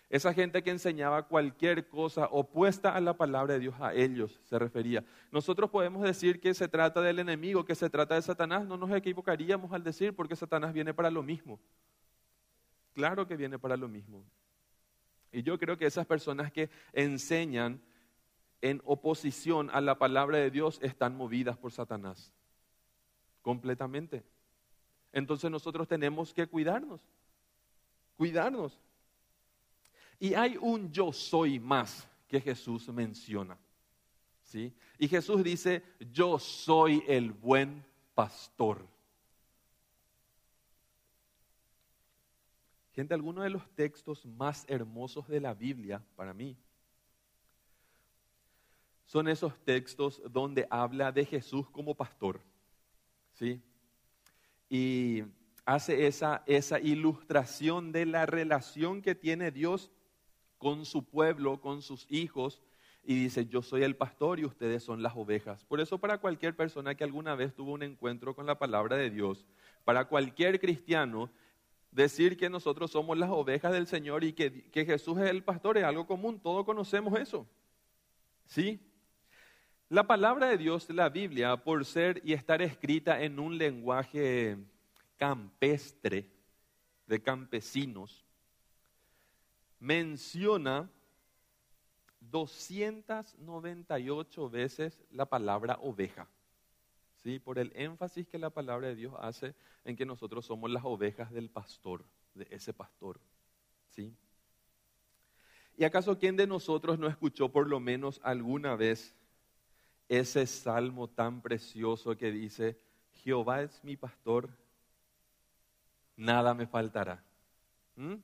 Esa 0.09 0.33
gente 0.33 0.61
que 0.61 0.69
enseñaba 0.69 1.27
cualquier 1.27 1.87
cosa 1.87 2.27
opuesta 2.31 2.95
a 2.95 3.01
la 3.01 3.17
palabra 3.17 3.55
de 3.55 3.59
Dios, 3.59 3.75
a 3.79 3.93
ellos 3.93 4.39
se 4.43 4.59
refería. 4.59 5.03
Nosotros 5.31 5.69
podemos 5.69 6.03
decir 6.03 6.39
que 6.39 6.53
se 6.53 6.67
trata 6.67 7.01
del 7.01 7.19
enemigo, 7.19 7.65
que 7.65 7.73
se 7.73 7.89
trata 7.89 8.15
de 8.15 8.21
Satanás, 8.21 8.65
no 8.65 8.77
nos 8.77 8.91
equivocaríamos 8.91 9.71
al 9.73 9.83
decir 9.83 10.15
porque 10.15 10.35
Satanás 10.35 10.73
viene 10.73 10.93
para 10.93 11.09
lo 11.09 11.23
mismo. 11.23 11.59
Claro 12.93 13.27
que 13.27 13.35
viene 13.35 13.57
para 13.57 13.75
lo 13.75 13.87
mismo. 13.87 14.23
Y 15.31 15.43
yo 15.43 15.57
creo 15.57 15.77
que 15.77 15.85
esas 15.85 16.05
personas 16.05 16.51
que 16.51 16.69
enseñan 16.93 17.81
en 18.61 18.81
oposición 18.85 19.69
a 19.73 19.81
la 19.81 19.97
palabra 19.97 20.37
de 20.37 20.49
Dios 20.49 20.79
están 20.81 21.17
movidas 21.17 21.57
por 21.57 21.71
Satanás. 21.71 22.31
Completamente. 23.41 24.23
Entonces 25.11 25.51
nosotros 25.51 25.87
tenemos 25.87 26.33
que 26.33 26.47
cuidarnos. 26.47 27.01
Cuidarnos. 28.17 28.79
Y 30.19 30.33
hay 30.33 30.57
un 30.57 30.91
yo 30.91 31.11
soy 31.11 31.59
más 31.59 32.07
que 32.27 32.39
Jesús 32.39 32.87
menciona. 32.89 33.57
¿sí? 34.43 34.73
Y 34.97 35.07
Jesús 35.07 35.43
dice, 35.43 35.83
yo 36.11 36.39
soy 36.39 37.03
el 37.07 37.31
buen 37.31 37.83
pastor. 38.13 38.87
Gente, 42.93 43.13
algunos 43.13 43.43
de 43.43 43.49
los 43.49 43.67
textos 43.75 44.25
más 44.25 44.63
hermosos 44.69 45.27
de 45.27 45.41
la 45.41 45.53
Biblia, 45.53 46.01
para 46.15 46.33
mí, 46.33 46.55
son 49.05 49.27
esos 49.27 49.53
textos 49.65 50.21
donde 50.31 50.65
habla 50.69 51.11
de 51.11 51.25
Jesús 51.25 51.69
como 51.69 51.93
pastor. 51.93 52.41
¿Sí? 53.33 53.61
Y 54.69 55.23
hace 55.65 56.07
esa, 56.07 56.43
esa 56.45 56.79
ilustración 56.79 57.91
de 57.91 58.05
la 58.05 58.25
relación 58.25 59.01
que 59.01 59.13
tiene 59.13 59.51
Dios 59.51 59.91
con 60.65 60.83
su 60.83 61.03
pueblo, 61.03 61.61
con 61.61 61.83
sus 61.83 62.07
hijos, 62.09 62.59
y 63.03 63.13
dice, 63.13 63.45
yo 63.45 63.61
soy 63.61 63.83
el 63.83 63.95
pastor 63.95 64.39
y 64.39 64.45
ustedes 64.45 64.81
son 64.81 65.03
las 65.03 65.15
ovejas. 65.15 65.63
Por 65.63 65.79
eso 65.79 65.99
para 65.99 66.17
cualquier 66.17 66.55
persona 66.55 66.95
que 66.95 67.03
alguna 67.03 67.35
vez 67.35 67.53
tuvo 67.53 67.73
un 67.73 67.83
encuentro 67.83 68.33
con 68.33 68.47
la 68.47 68.57
palabra 68.57 68.97
de 68.97 69.11
Dios, 69.11 69.45
para 69.83 70.05
cualquier 70.05 70.59
cristiano, 70.59 71.29
decir 71.91 72.35
que 72.35 72.49
nosotros 72.49 72.89
somos 72.89 73.15
las 73.15 73.29
ovejas 73.29 73.73
del 73.73 73.85
Señor 73.85 74.23
y 74.23 74.33
que, 74.33 74.63
que 74.71 74.85
Jesús 74.85 75.19
es 75.19 75.29
el 75.29 75.43
pastor 75.43 75.77
es 75.77 75.83
algo 75.83 76.07
común, 76.07 76.39
todos 76.39 76.65
conocemos 76.65 77.15
eso. 77.19 77.45
¿Sí? 78.47 78.79
La 79.87 80.07
palabra 80.07 80.47
de 80.47 80.57
Dios, 80.57 80.89
la 80.89 81.09
Biblia, 81.09 81.57
por 81.57 81.85
ser 81.85 82.23
y 82.25 82.33
estar 82.33 82.63
escrita 82.63 83.21
en 83.21 83.37
un 83.37 83.59
lenguaje 83.59 84.57
campestre, 85.17 86.27
de 87.05 87.21
campesinos, 87.21 88.24
menciona 89.79 90.89
298 92.31 94.49
veces 94.49 95.03
la 95.11 95.25
palabra 95.25 95.77
oveja. 95.81 96.27
¿Sí? 97.23 97.39
Por 97.39 97.59
el 97.59 97.71
énfasis 97.75 98.27
que 98.27 98.37
la 98.37 98.49
palabra 98.49 98.87
de 98.87 98.95
Dios 98.95 99.13
hace 99.19 99.55
en 99.83 99.95
que 99.95 100.05
nosotros 100.05 100.45
somos 100.45 100.69
las 100.69 100.85
ovejas 100.85 101.31
del 101.31 101.49
pastor, 101.49 102.03
de 102.33 102.47
ese 102.51 102.73
pastor. 102.73 103.19
¿Sí? 103.89 104.13
¿Y 105.77 105.83
acaso 105.83 106.17
quién 106.17 106.37
de 106.37 106.47
nosotros 106.47 106.99
no 106.99 107.07
escuchó 107.07 107.49
por 107.49 107.67
lo 107.67 107.79
menos 107.79 108.21
alguna 108.23 108.75
vez 108.75 109.13
ese 110.07 110.45
salmo 110.45 111.09
tan 111.09 111.41
precioso 111.41 112.15
que 112.15 112.31
dice, 112.31 112.79
Jehová 113.23 113.63
es 113.63 113.83
mi 113.83 113.97
pastor, 113.97 114.49
nada 116.15 116.53
me 116.53 116.67
faltará. 116.67 117.23
¿Mm? 117.95 118.15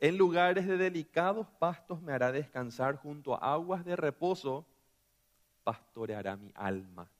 En 0.00 0.16
lugares 0.16 0.66
de 0.66 0.78
delicados 0.78 1.46
pastos 1.58 2.00
me 2.00 2.12
hará 2.12 2.32
descansar, 2.32 2.96
junto 2.96 3.34
a 3.34 3.52
aguas 3.52 3.84
de 3.84 3.96
reposo 3.96 4.66
pastoreará 5.62 6.36
mi 6.36 6.50
alma. 6.54 7.10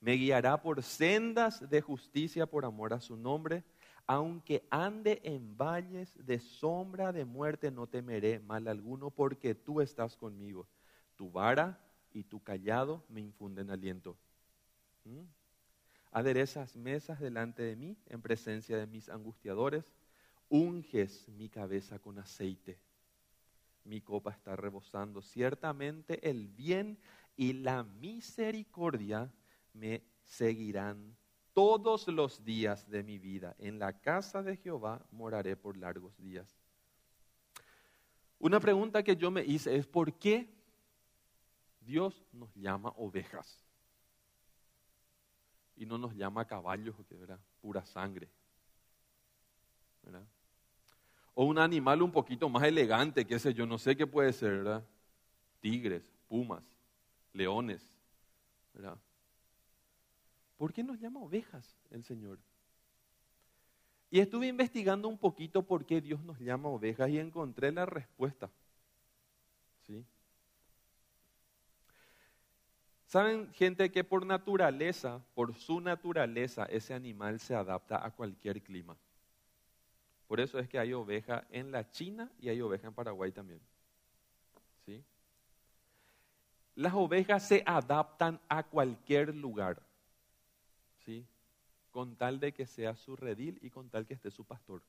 Me 0.00 0.12
guiará 0.12 0.62
por 0.62 0.82
sendas 0.84 1.68
de 1.68 1.80
justicia 1.80 2.46
por 2.46 2.64
amor 2.64 2.92
a 2.92 3.00
su 3.00 3.16
nombre. 3.16 3.64
Aunque 4.06 4.64
ande 4.70 5.20
en 5.24 5.56
valles 5.56 6.16
de 6.24 6.38
sombra 6.40 7.12
de 7.12 7.24
muerte, 7.24 7.70
no 7.70 7.86
temeré 7.86 8.40
mal 8.40 8.66
alguno, 8.68 9.10
porque 9.10 9.54
tú 9.54 9.80
estás 9.80 10.16
conmigo. 10.16 10.66
Tu 11.16 11.30
vara 11.30 11.78
y 12.12 12.24
tu 12.24 12.42
callado 12.42 13.04
me 13.08 13.20
infunden 13.20 13.70
aliento. 13.70 14.16
¿Mm? 15.04 15.22
Aderezas 16.12 16.76
mesas 16.76 17.20
delante 17.20 17.62
de 17.62 17.74
mí 17.74 17.96
en 18.06 18.20
presencia 18.22 18.76
de 18.76 18.86
mis 18.86 19.08
angustiadores 19.08 19.84
unges 20.52 21.26
mi 21.28 21.48
cabeza 21.48 21.98
con 21.98 22.18
aceite. 22.18 22.78
Mi 23.84 24.02
copa 24.02 24.30
está 24.30 24.54
rebosando. 24.54 25.22
Ciertamente 25.22 26.28
el 26.28 26.46
bien 26.46 26.98
y 27.36 27.54
la 27.54 27.82
misericordia 27.82 29.32
me 29.72 30.04
seguirán 30.24 31.16
todos 31.54 32.06
los 32.08 32.44
días 32.44 32.88
de 32.90 33.02
mi 33.02 33.18
vida. 33.18 33.56
En 33.58 33.78
la 33.78 33.98
casa 33.98 34.42
de 34.42 34.58
Jehová 34.58 35.04
moraré 35.10 35.56
por 35.56 35.78
largos 35.78 36.16
días. 36.18 36.54
Una 38.38 38.60
pregunta 38.60 39.02
que 39.02 39.16
yo 39.16 39.30
me 39.30 39.42
hice 39.42 39.74
es, 39.74 39.86
¿por 39.86 40.12
qué 40.12 40.52
Dios 41.80 42.26
nos 42.30 42.54
llama 42.54 42.92
ovejas? 42.96 43.64
Y 45.76 45.86
no 45.86 45.96
nos 45.96 46.14
llama 46.14 46.44
caballos, 46.44 46.94
era 47.10 47.38
pura 47.62 47.86
sangre. 47.86 48.28
¿verdad? 50.02 50.26
Un 51.42 51.58
animal 51.58 52.02
un 52.02 52.12
poquito 52.12 52.48
más 52.48 52.62
elegante, 52.62 53.26
qué 53.26 53.38
sé 53.38 53.52
yo, 53.52 53.66
no 53.66 53.78
sé 53.78 53.96
qué 53.96 54.06
puede 54.06 54.32
ser, 54.32 54.58
¿verdad? 54.58 54.84
Tigres, 55.60 56.02
pumas, 56.28 56.62
leones, 57.32 57.84
¿verdad? 58.72 58.96
¿Por 60.56 60.72
qué 60.72 60.84
nos 60.84 61.00
llama 61.00 61.20
ovejas 61.20 61.76
el 61.90 62.04
Señor? 62.04 62.38
Y 64.10 64.20
estuve 64.20 64.46
investigando 64.46 65.08
un 65.08 65.18
poquito 65.18 65.62
por 65.62 65.84
qué 65.84 66.00
Dios 66.00 66.22
nos 66.22 66.38
llama 66.38 66.68
ovejas 66.68 67.08
y 67.08 67.18
encontré 67.18 67.72
la 67.72 67.86
respuesta. 67.86 68.50
¿Sí? 69.86 70.04
Saben, 73.06 73.52
gente, 73.52 73.90
que 73.90 74.04
por 74.04 74.24
naturaleza, 74.24 75.20
por 75.34 75.54
su 75.54 75.80
naturaleza, 75.80 76.66
ese 76.66 76.94
animal 76.94 77.40
se 77.40 77.54
adapta 77.54 78.04
a 78.06 78.10
cualquier 78.10 78.62
clima. 78.62 78.96
Por 80.32 80.40
eso 80.40 80.58
es 80.58 80.66
que 80.66 80.78
hay 80.78 80.94
oveja 80.94 81.44
en 81.50 81.70
la 81.70 81.90
China 81.90 82.32
y 82.38 82.48
hay 82.48 82.58
oveja 82.62 82.86
en 82.86 82.94
Paraguay 82.94 83.30
también. 83.32 83.60
¿Sí? 84.86 85.04
Las 86.74 86.94
ovejas 86.94 87.46
se 87.46 87.62
adaptan 87.66 88.40
a 88.48 88.62
cualquier 88.62 89.34
lugar. 89.34 89.82
¿Sí? 91.04 91.26
Con 91.90 92.16
tal 92.16 92.40
de 92.40 92.54
que 92.54 92.64
sea 92.64 92.96
su 92.96 93.14
redil 93.14 93.58
y 93.60 93.68
con 93.68 93.90
tal 93.90 94.06
que 94.06 94.14
esté 94.14 94.30
su 94.30 94.46
pastor. 94.46 94.80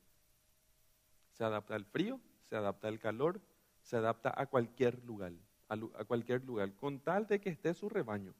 Se 1.34 1.44
adapta 1.44 1.76
al 1.76 1.84
frío, 1.84 2.22
se 2.48 2.56
adapta 2.56 2.88
al 2.88 3.00
calor, 3.00 3.42
se 3.82 3.98
adapta 3.98 4.34
a 4.34 4.46
cualquier 4.46 5.04
lugar, 5.04 5.34
a 5.68 6.06
cualquier 6.06 6.46
lugar, 6.46 6.74
con 6.78 7.02
tal 7.02 7.28
de 7.28 7.42
que 7.42 7.50
esté 7.50 7.74
su 7.74 7.90
rebaño. 7.90 8.34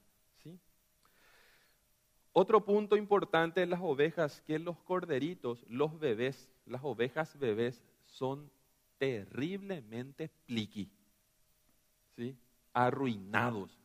Otro 2.36 2.66
punto 2.66 2.98
importante 2.98 3.62
en 3.62 3.70
las 3.70 3.80
ovejas, 3.82 4.42
que 4.42 4.58
los 4.58 4.80
corderitos, 4.80 5.64
los 5.70 6.00
bebés, 6.00 6.50
las 6.66 6.84
ovejas 6.84 7.38
bebés 7.38 7.84
son 8.06 8.52
terriblemente 8.98 10.30
pliqui, 10.48 10.90
¿sí? 12.16 12.36
arruinados. 12.74 13.80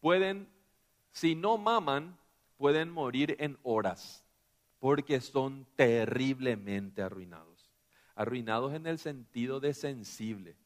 Pueden, 0.00 0.48
si 1.12 1.36
no 1.36 1.56
maman, 1.56 2.18
pueden 2.56 2.90
morir 2.90 3.36
en 3.38 3.56
horas, 3.62 4.26
porque 4.80 5.20
son 5.20 5.68
terriblemente 5.76 7.00
arruinados. 7.00 7.70
Arruinados 8.16 8.74
en 8.74 8.88
el 8.88 8.98
sentido 8.98 9.60
de 9.60 9.72
sensible 9.72 10.56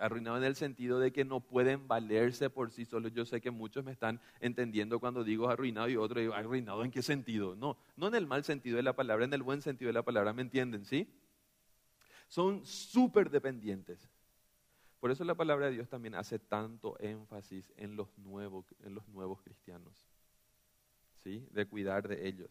arruinado 0.00 0.36
en 0.36 0.44
el 0.44 0.56
sentido 0.56 0.98
de 0.98 1.12
que 1.12 1.24
no 1.24 1.40
pueden 1.40 1.88
valerse 1.88 2.50
por 2.50 2.70
sí 2.70 2.84
solos. 2.84 3.12
Yo 3.12 3.24
sé 3.24 3.40
que 3.40 3.50
muchos 3.50 3.84
me 3.84 3.92
están 3.92 4.20
entendiendo 4.40 5.00
cuando 5.00 5.24
digo 5.24 5.48
arruinado 5.48 5.88
y 5.88 5.96
otro 5.96 6.20
digo, 6.20 6.34
arruinado 6.34 6.84
en 6.84 6.90
qué 6.90 7.02
sentido. 7.02 7.56
No, 7.56 7.76
no 7.96 8.08
en 8.08 8.14
el 8.14 8.26
mal 8.26 8.44
sentido 8.44 8.76
de 8.76 8.82
la 8.82 8.94
palabra, 8.94 9.24
en 9.24 9.34
el 9.34 9.42
buen 9.42 9.62
sentido 9.62 9.88
de 9.88 9.94
la 9.94 10.02
palabra, 10.02 10.32
¿me 10.32 10.42
entienden? 10.42 10.84
¿Sí? 10.84 11.08
Son 12.28 12.64
súper 12.64 13.30
dependientes. 13.30 14.08
Por 15.00 15.10
eso 15.10 15.24
la 15.24 15.34
palabra 15.34 15.66
de 15.66 15.72
Dios 15.72 15.88
también 15.88 16.14
hace 16.14 16.38
tanto 16.38 16.98
énfasis 17.00 17.72
en 17.76 17.96
los 17.96 18.16
nuevos, 18.18 18.66
en 18.82 18.94
los 18.94 19.06
nuevos 19.08 19.40
cristianos. 19.42 20.08
¿Sí? 21.22 21.46
De 21.52 21.66
cuidar 21.66 22.08
de 22.08 22.26
ellos. 22.26 22.50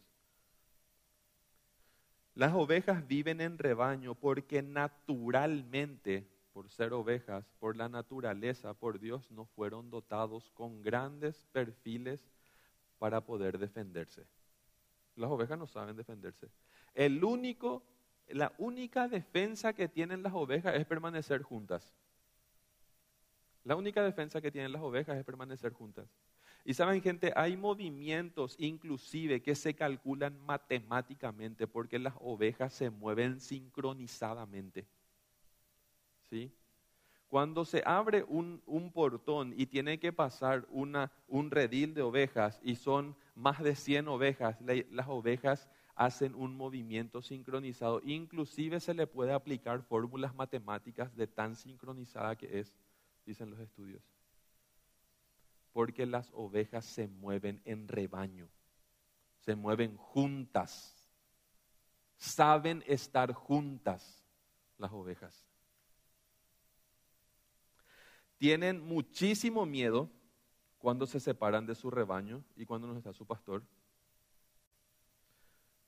Las 2.38 2.54
ovejas 2.54 3.06
viven 3.08 3.40
en 3.40 3.58
rebaño 3.58 4.14
porque 4.14 4.62
naturalmente 4.62 6.28
por 6.58 6.70
ser 6.70 6.92
ovejas, 6.92 7.44
por 7.60 7.76
la 7.76 7.88
naturaleza, 7.88 8.74
por 8.74 8.98
Dios, 8.98 9.30
no 9.30 9.44
fueron 9.44 9.90
dotados 9.90 10.50
con 10.50 10.82
grandes 10.82 11.46
perfiles 11.52 12.20
para 12.98 13.20
poder 13.20 13.58
defenderse. 13.58 14.26
Las 15.14 15.30
ovejas 15.30 15.56
no 15.56 15.68
saben 15.68 15.94
defenderse. 15.94 16.48
El 16.94 17.22
único, 17.22 17.84
la 18.26 18.52
única 18.58 19.06
defensa 19.06 19.72
que 19.72 19.86
tienen 19.86 20.24
las 20.24 20.32
ovejas 20.32 20.74
es 20.74 20.84
permanecer 20.84 21.42
juntas. 21.42 21.94
La 23.62 23.76
única 23.76 24.02
defensa 24.02 24.40
que 24.40 24.50
tienen 24.50 24.72
las 24.72 24.82
ovejas 24.82 25.16
es 25.16 25.24
permanecer 25.24 25.72
juntas. 25.72 26.08
Y 26.64 26.74
saben 26.74 27.00
gente, 27.00 27.32
hay 27.36 27.56
movimientos 27.56 28.56
inclusive 28.58 29.42
que 29.42 29.54
se 29.54 29.74
calculan 29.74 30.36
matemáticamente 30.44 31.68
porque 31.68 32.00
las 32.00 32.14
ovejas 32.18 32.72
se 32.72 32.90
mueven 32.90 33.40
sincronizadamente. 33.40 34.88
¿Sí? 36.30 36.52
Cuando 37.28 37.66
se 37.66 37.82
abre 37.84 38.24
un, 38.24 38.62
portón 38.94 39.52
y 39.56 39.66
tiene 39.66 40.00
que 40.00 40.12
pasar 40.12 40.66
una, 40.70 41.12
un 41.26 41.50
redil 41.50 41.92
de 41.92 42.02
ovejas 42.02 42.58
y 42.62 42.76
son 42.76 43.16
más 43.34 43.62
de 43.62 43.74
100 43.74 44.08
ovejas, 44.08 44.58
las 44.90 45.08
ovejas 45.08 45.68
hacen 45.94 46.34
un 46.34 46.56
movimiento 46.56 47.20
sincronizado. 47.20 48.00
Inclusive 48.02 48.80
se 48.80 48.94
le 48.94 49.06
puede 49.06 49.32
aplicar 49.32 49.82
fórmulas 49.82 50.34
matemáticas 50.34 51.14
de 51.14 51.26
tan 51.26 51.54
sincronizada 51.54 52.34
que 52.36 52.60
es, 52.60 52.74
dicen 53.26 53.50
los 53.50 53.60
estudios. 53.60 54.02
Porque 55.74 56.06
las 56.06 56.30
ovejas 56.32 56.86
se 56.86 57.08
mueven 57.08 57.60
en 57.66 57.88
rebaño, 57.88 58.48
se 59.40 59.54
mueven 59.54 59.98
juntas, 59.98 60.96
saben 62.16 62.82
estar 62.86 63.34
juntas 63.34 64.24
las 64.78 64.92
ovejas 64.92 65.47
tienen 68.38 68.80
muchísimo 68.80 69.66
miedo 69.66 70.08
cuando 70.78 71.06
se 71.06 71.20
separan 71.20 71.66
de 71.66 71.74
su 71.74 71.90
rebaño 71.90 72.44
y 72.56 72.64
cuando 72.64 72.86
no 72.86 72.96
está 72.96 73.12
su 73.12 73.26
pastor. 73.26 73.62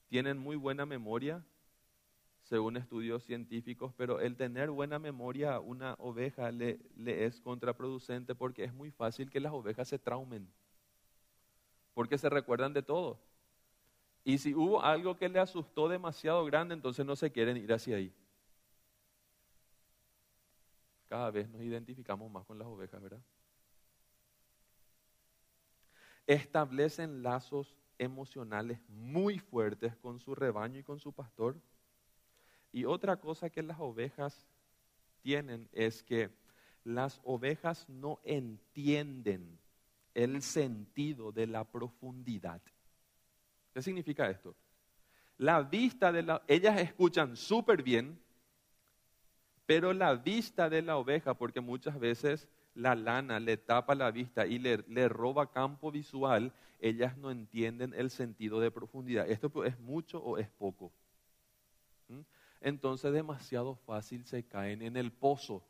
Tienen 0.08 0.36
muy 0.36 0.56
buena 0.56 0.84
memoria, 0.84 1.44
según 2.42 2.76
estudios 2.76 3.22
científicos, 3.22 3.94
pero 3.96 4.18
el 4.18 4.36
tener 4.36 4.70
buena 4.70 4.98
memoria 4.98 5.54
a 5.54 5.60
una 5.60 5.94
oveja 5.94 6.50
le, 6.50 6.80
le 6.96 7.24
es 7.24 7.40
contraproducente 7.40 8.34
porque 8.34 8.64
es 8.64 8.74
muy 8.74 8.90
fácil 8.90 9.30
que 9.30 9.38
las 9.38 9.52
ovejas 9.52 9.86
se 9.86 10.00
traumen, 10.00 10.48
porque 11.94 12.18
se 12.18 12.28
recuerdan 12.28 12.72
de 12.72 12.82
todo. 12.82 13.20
Y 14.24 14.38
si 14.38 14.54
hubo 14.54 14.82
algo 14.82 15.16
que 15.16 15.28
le 15.28 15.38
asustó 15.38 15.88
demasiado 15.88 16.44
grande, 16.44 16.74
entonces 16.74 17.06
no 17.06 17.14
se 17.14 17.30
quieren 17.30 17.56
ir 17.56 17.72
hacia 17.72 17.96
ahí 17.96 18.12
cada 21.10 21.32
vez 21.32 21.48
nos 21.50 21.60
identificamos 21.60 22.30
más 22.30 22.46
con 22.46 22.56
las 22.56 22.68
ovejas, 22.68 23.02
¿verdad? 23.02 23.20
Establecen 26.24 27.24
lazos 27.24 27.76
emocionales 27.98 28.78
muy 28.88 29.40
fuertes 29.40 29.96
con 29.96 30.20
su 30.20 30.36
rebaño 30.36 30.78
y 30.78 30.84
con 30.84 31.00
su 31.00 31.12
pastor. 31.12 31.60
Y 32.70 32.84
otra 32.84 33.16
cosa 33.16 33.50
que 33.50 33.60
las 33.60 33.80
ovejas 33.80 34.46
tienen 35.20 35.68
es 35.72 36.04
que 36.04 36.30
las 36.84 37.20
ovejas 37.24 37.88
no 37.88 38.20
entienden 38.22 39.58
el 40.14 40.40
sentido 40.42 41.32
de 41.32 41.48
la 41.48 41.64
profundidad. 41.64 42.62
¿Qué 43.74 43.82
significa 43.82 44.30
esto? 44.30 44.54
La 45.38 45.60
vista 45.62 46.12
de 46.12 46.22
la... 46.22 46.44
Ellas 46.46 46.80
escuchan 46.80 47.36
súper 47.36 47.82
bien, 47.82 48.22
pero 49.70 49.92
la 49.92 50.16
vista 50.16 50.68
de 50.68 50.82
la 50.82 50.96
oveja, 50.96 51.34
porque 51.34 51.60
muchas 51.60 52.00
veces 52.00 52.48
la 52.74 52.96
lana 52.96 53.38
le 53.38 53.56
tapa 53.56 53.94
la 53.94 54.10
vista 54.10 54.44
y 54.44 54.58
le, 54.58 55.08
roba 55.08 55.52
campo 55.52 55.92
visual, 55.92 56.52
ellas 56.80 57.16
no 57.16 57.30
entienden 57.30 57.94
el 57.94 58.10
sentido 58.10 58.58
de 58.58 58.72
profundidad. 58.72 59.30
¿Esto 59.30 59.64
es 59.64 59.78
mucho 59.78 60.20
o 60.20 60.38
es 60.38 60.48
poco? 60.48 60.90
¿Mm? 62.08 62.22
Entonces 62.60 63.12
demasiado 63.12 63.76
fácil 63.76 64.24
se 64.24 64.42
caen 64.42 64.82
en 64.82 64.96
el 64.96 65.12
pozo. 65.12 65.62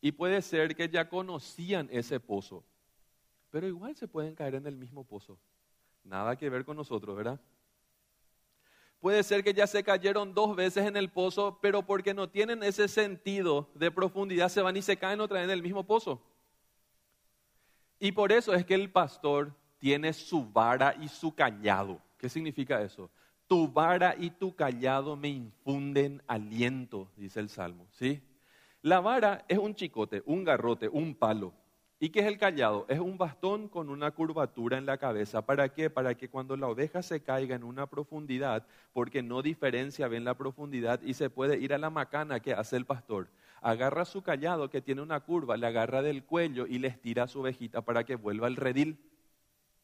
Y 0.00 0.10
puede 0.10 0.42
ser 0.42 0.74
que 0.74 0.88
ya 0.88 1.08
conocían 1.08 1.88
ese 1.92 2.18
pozo, 2.18 2.64
pero 3.52 3.68
igual 3.68 3.94
se 3.94 4.08
pueden 4.08 4.34
caer 4.34 4.56
en 4.56 4.66
el 4.66 4.74
mismo 4.74 5.04
pozo. 5.04 5.38
Nada 6.02 6.34
que 6.34 6.50
ver 6.50 6.64
con 6.64 6.76
nosotros, 6.76 7.16
¿verdad? 7.16 7.40
Puede 9.02 9.24
ser 9.24 9.42
que 9.42 9.52
ya 9.52 9.66
se 9.66 9.82
cayeron 9.82 10.32
dos 10.32 10.54
veces 10.54 10.86
en 10.86 10.96
el 10.96 11.10
pozo, 11.10 11.58
pero 11.60 11.82
porque 11.82 12.14
no 12.14 12.28
tienen 12.28 12.62
ese 12.62 12.86
sentido 12.86 13.68
de 13.74 13.90
profundidad 13.90 14.48
se 14.48 14.62
van 14.62 14.76
y 14.76 14.82
se 14.82 14.96
caen 14.96 15.20
otra 15.20 15.40
vez 15.40 15.46
en 15.46 15.50
el 15.50 15.60
mismo 15.60 15.84
pozo. 15.84 16.22
Y 17.98 18.12
por 18.12 18.30
eso 18.30 18.54
es 18.54 18.64
que 18.64 18.76
el 18.76 18.92
pastor 18.92 19.52
tiene 19.78 20.12
su 20.12 20.48
vara 20.48 20.94
y 21.00 21.08
su 21.08 21.34
callado. 21.34 22.00
¿Qué 22.16 22.28
significa 22.28 22.80
eso? 22.80 23.10
Tu 23.48 23.66
vara 23.66 24.14
y 24.16 24.30
tu 24.30 24.54
callado 24.54 25.16
me 25.16 25.30
infunden 25.30 26.22
aliento, 26.28 27.10
dice 27.16 27.40
el 27.40 27.48
Salmo. 27.48 27.88
¿sí? 27.90 28.22
La 28.82 29.00
vara 29.00 29.44
es 29.48 29.58
un 29.58 29.74
chicote, 29.74 30.22
un 30.26 30.44
garrote, 30.44 30.88
un 30.88 31.16
palo. 31.16 31.52
¿Y 32.02 32.10
qué 32.10 32.18
es 32.18 32.26
el 32.26 32.36
callado? 32.36 32.84
Es 32.88 32.98
un 32.98 33.16
bastón 33.16 33.68
con 33.68 33.88
una 33.88 34.10
curvatura 34.10 34.76
en 34.76 34.86
la 34.86 34.98
cabeza. 34.98 35.46
¿Para 35.46 35.68
qué? 35.68 35.88
Para 35.88 36.16
que 36.16 36.28
cuando 36.28 36.56
la 36.56 36.66
oveja 36.66 37.00
se 37.00 37.22
caiga 37.22 37.54
en 37.54 37.62
una 37.62 37.86
profundidad, 37.86 38.66
porque 38.92 39.22
no 39.22 39.40
diferencia 39.40 40.08
bien 40.08 40.24
la 40.24 40.34
profundidad 40.34 41.00
y 41.02 41.14
se 41.14 41.30
puede 41.30 41.60
ir 41.60 41.72
a 41.72 41.78
la 41.78 41.90
macana 41.90 42.40
que 42.40 42.54
hace 42.54 42.76
el 42.76 42.86
pastor, 42.86 43.28
agarra 43.60 44.04
su 44.04 44.20
callado 44.20 44.68
que 44.68 44.82
tiene 44.82 45.00
una 45.00 45.20
curva, 45.20 45.56
le 45.56 45.68
agarra 45.68 46.02
del 46.02 46.24
cuello 46.24 46.66
y 46.66 46.80
le 46.80 46.88
estira 46.88 47.22
a 47.22 47.28
su 47.28 47.38
ovejita 47.38 47.82
para 47.82 48.02
que 48.02 48.16
vuelva 48.16 48.48
al 48.48 48.56
redil. 48.56 48.98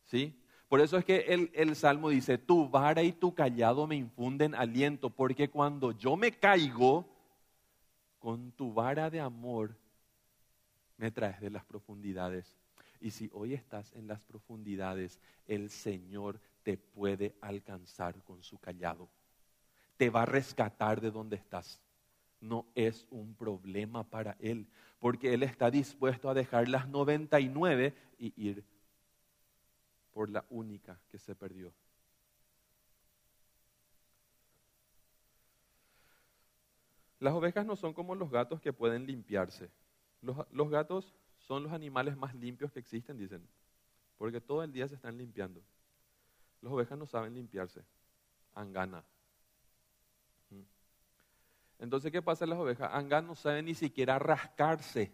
¿Sí? 0.03 0.35
Por 0.69 0.81
eso 0.81 0.99
es 0.99 1.05
que 1.05 1.19
el, 1.29 1.53
el 1.55 1.77
salmo 1.77 2.09
dice, 2.09 2.37
tu 2.37 2.69
vara 2.69 3.05
y 3.05 3.13
tu 3.13 3.33
callado 3.33 3.87
me 3.87 3.95
infunden 3.95 4.57
aliento, 4.57 5.09
porque 5.09 5.51
cuando 5.51 5.93
yo 5.93 6.17
me 6.17 6.33
caigo, 6.33 7.07
con 8.19 8.51
tu 8.51 8.73
vara 8.73 9.09
de 9.09 9.21
amor 9.21 9.77
me 10.99 11.11
traes 11.11 11.41
de 11.41 11.51
las 11.51 11.65
profundidades. 11.65 12.59
Y 13.01 13.13
si 13.13 13.31
hoy 13.33 13.55
estás 13.55 13.93
en 13.95 14.07
las 14.07 14.21
profundidades, 14.21 15.19
el 15.47 15.71
Señor 15.71 16.41
te 16.63 16.77
puede 16.77 17.35
alcanzar 17.41 18.23
con 18.25 18.43
su 18.43 18.59
callado. 18.59 19.09
Te 19.97 20.11
va 20.11 20.23
a 20.23 20.27
rescatar 20.27 21.01
de 21.01 21.11
donde 21.11 21.37
estás. 21.37 21.81
No 22.41 22.67
es 22.75 23.07
un 23.11 23.35
problema 23.35 24.05
para 24.05 24.37
Él, 24.41 24.67
porque 24.99 25.33
Él 25.33 25.43
está 25.43 25.71
dispuesto 25.71 26.29
a 26.29 26.35
dejar 26.35 26.69
las 26.69 26.89
99 26.89 27.95
y 28.19 28.33
ir 28.37 28.65
por 30.13 30.29
la 30.29 30.45
única 30.51 30.99
que 31.09 31.19
se 31.19 31.35
perdió. 31.35 31.73
Las 37.21 37.35
ovejas 37.35 37.67
no 37.67 37.77
son 37.77 37.93
como 37.93 38.15
los 38.15 38.31
gatos 38.31 38.61
que 38.61 38.73
pueden 38.73 39.07
limpiarse. 39.07 39.71
Los, 40.21 40.71
gatos 40.71 41.15
son 41.39 41.63
los 41.63 41.73
animales 41.73 42.17
más 42.17 42.35
limpios 42.35 42.73
que 42.73 42.81
existen, 42.81 43.17
dicen, 43.17 43.47
porque 44.17 44.41
todo 44.41 44.63
el 44.63 44.73
día 44.73 44.89
se 44.89 44.97
están 44.97 45.17
limpiando. 45.17 45.63
Las 46.61 46.73
ovejas 46.73 46.99
no 46.99 47.07
saben 47.07 47.35
limpiarse, 47.35 47.85
angana. 48.55 49.05
¿Mm? 50.51 50.63
Entonces, 51.79 52.11
¿qué 52.11 52.21
pasa 52.21 52.45
en 52.45 52.51
las 52.51 52.59
ovejas? 52.59 52.91
Angan 52.93 53.27
no 53.27 53.37
saben 53.37 53.67
ni 53.67 53.75
siquiera 53.75 54.19
rascarse. 54.19 55.13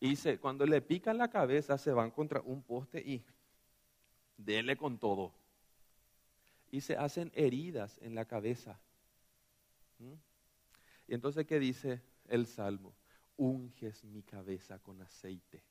Y 0.00 0.14
se, 0.14 0.38
cuando 0.38 0.64
le 0.64 0.80
pican 0.80 1.18
la 1.18 1.28
cabeza, 1.28 1.76
se 1.76 1.92
van 1.92 2.12
contra 2.12 2.40
un 2.40 2.62
poste 2.62 3.00
y 3.00 3.24
dele 4.36 4.76
con 4.76 4.98
todo. 4.98 5.34
Y 6.70 6.80
se 6.82 6.96
hacen 6.96 7.32
heridas 7.34 7.98
en 8.02 8.14
la 8.14 8.24
cabeza. 8.24 8.78
¿Mm? 9.98 10.14
Y 11.08 11.14
entonces, 11.14 11.44
¿qué 11.46 11.58
dice 11.58 12.00
el 12.28 12.46
Salmo? 12.46 12.94
Unges 13.38 14.04
mi 14.04 14.22
cabeza 14.22 14.78
con 14.78 15.00
aceite. 15.00 15.62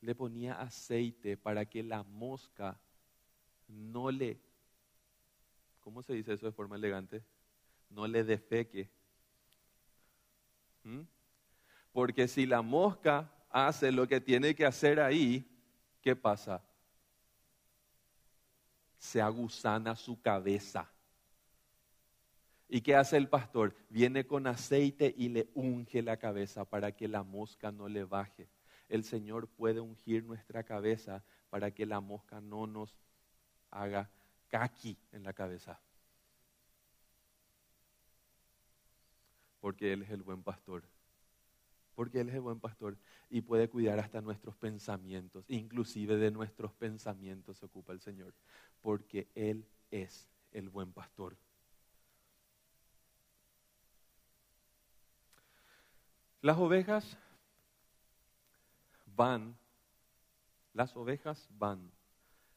Le 0.00 0.14
ponía 0.14 0.60
aceite 0.60 1.36
para 1.36 1.64
que 1.64 1.82
la 1.82 2.02
mosca 2.02 2.78
no 3.68 4.10
le, 4.10 4.40
¿cómo 5.80 6.02
se 6.02 6.12
dice 6.12 6.34
eso 6.34 6.46
de 6.46 6.52
forma 6.52 6.76
elegante? 6.76 7.24
No 7.90 8.06
le 8.06 8.22
defeque. 8.22 8.90
¿Mm? 10.84 11.02
Porque 11.92 12.28
si 12.28 12.46
la 12.46 12.62
mosca 12.62 13.30
hace 13.50 13.92
lo 13.92 14.06
que 14.08 14.20
tiene 14.20 14.54
que 14.54 14.66
hacer 14.66 15.00
ahí, 15.00 15.46
¿qué 16.00 16.16
pasa? 16.16 16.62
Se 18.98 19.20
aguzana 19.20 19.94
su 19.96 20.20
cabeza. 20.20 20.90
¿Y 22.74 22.80
qué 22.80 22.96
hace 22.96 23.18
el 23.18 23.28
pastor? 23.28 23.76
Viene 23.90 24.26
con 24.26 24.46
aceite 24.46 25.14
y 25.14 25.28
le 25.28 25.50
unge 25.52 26.00
la 26.00 26.16
cabeza 26.16 26.64
para 26.64 26.92
que 26.92 27.06
la 27.06 27.22
mosca 27.22 27.70
no 27.70 27.86
le 27.86 28.04
baje. 28.04 28.48
El 28.88 29.04
Señor 29.04 29.46
puede 29.46 29.80
ungir 29.80 30.24
nuestra 30.24 30.62
cabeza 30.62 31.22
para 31.50 31.70
que 31.70 31.84
la 31.84 32.00
mosca 32.00 32.40
no 32.40 32.66
nos 32.66 32.96
haga 33.70 34.10
caqui 34.48 34.96
en 35.12 35.22
la 35.22 35.34
cabeza. 35.34 35.78
Porque 39.60 39.92
Él 39.92 40.00
es 40.00 40.08
el 40.08 40.22
buen 40.22 40.42
pastor. 40.42 40.82
Porque 41.94 42.20
Él 42.20 42.30
es 42.30 42.36
el 42.36 42.40
buen 42.40 42.58
pastor 42.58 42.96
y 43.28 43.42
puede 43.42 43.68
cuidar 43.68 43.98
hasta 43.98 44.22
nuestros 44.22 44.56
pensamientos. 44.56 45.44
Inclusive 45.48 46.16
de 46.16 46.30
nuestros 46.30 46.72
pensamientos 46.72 47.58
se 47.58 47.66
ocupa 47.66 47.92
el 47.92 48.00
Señor. 48.00 48.32
Porque 48.80 49.28
Él 49.34 49.66
es 49.90 50.26
el 50.52 50.70
buen 50.70 50.90
pastor. 50.94 51.36
Las 56.42 56.58
ovejas 56.58 57.16
van, 59.06 59.56
las 60.74 60.96
ovejas 60.96 61.48
van 61.56 61.92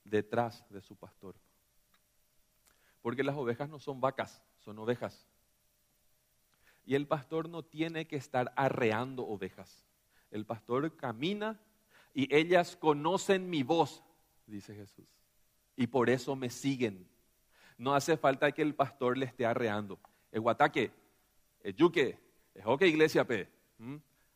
detrás 0.04 0.66
de 0.72 0.82
su 0.82 0.96
pastor. 0.96 1.36
Porque 3.04 3.24
las 3.24 3.36
ovejas 3.36 3.70
no 3.70 3.78
son 3.78 4.02
vacas, 4.02 4.42
son 4.58 4.80
ovejas. 4.80 5.28
Y 6.84 6.96
el 6.96 7.06
pastor 7.06 7.48
no 7.48 7.62
tiene 7.62 8.08
que 8.08 8.16
estar 8.16 8.52
arreando 8.56 9.24
ovejas. 9.24 9.86
El 10.32 10.48
pastor 10.48 10.98
camina 10.98 11.60
y 12.12 12.34
ellas 12.36 12.76
conocen 12.76 13.48
mi 13.52 13.62
voz, 13.62 14.04
dice 14.48 14.74
Jesús. 14.74 15.06
Y 15.76 15.86
por 15.86 16.10
eso 16.10 16.36
me 16.36 16.50
siguen. 16.50 17.08
No 17.78 17.94
hace 17.94 18.18
falta 18.18 18.52
que 18.52 18.64
el 18.64 18.74
pastor 18.74 19.16
le 19.16 19.28
esté 19.28 19.46
arreando. 19.46 20.00
El 20.32 20.42
guataque, 20.42 20.92
el 21.62 21.76
yuque, 21.76 22.20
es 22.56 22.82
iglesia 22.82 23.28
pe. 23.28 23.55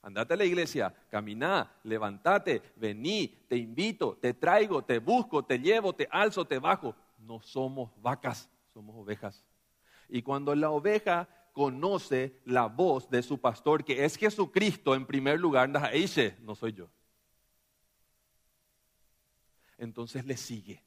Andate 0.01 0.33
a 0.33 0.37
la 0.37 0.45
iglesia, 0.45 0.95
camina, 1.09 1.69
levantate, 1.83 2.61
vení, 2.77 3.27
te 3.47 3.57
invito, 3.57 4.15
te 4.15 4.33
traigo, 4.33 4.81
te 4.83 4.99
busco, 4.99 5.43
te 5.43 5.59
llevo, 5.59 5.93
te 5.93 6.07
alzo, 6.09 6.45
te 6.45 6.57
bajo. 6.57 6.95
No 7.17 7.41
somos 7.41 7.91
vacas, 8.01 8.49
somos 8.73 8.95
ovejas. 8.95 9.43
Y 10.07 10.21
cuando 10.21 10.55
la 10.55 10.69
oveja 10.69 11.27
conoce 11.51 12.39
la 12.45 12.67
voz 12.67 13.09
de 13.09 13.21
su 13.21 13.39
pastor, 13.39 13.83
que 13.83 14.05
es 14.05 14.15
Jesucristo 14.15 14.95
en 14.95 15.05
primer 15.05 15.39
lugar, 15.39 15.69
no 15.69 16.55
soy 16.55 16.73
yo. 16.73 16.89
Entonces 19.77 20.25
le 20.25 20.37
sigue, 20.37 20.81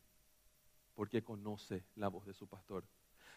porque 0.94 1.22
conoce 1.22 1.84
la 1.96 2.08
voz 2.08 2.26
de 2.26 2.32
su 2.32 2.46
pastor. 2.46 2.84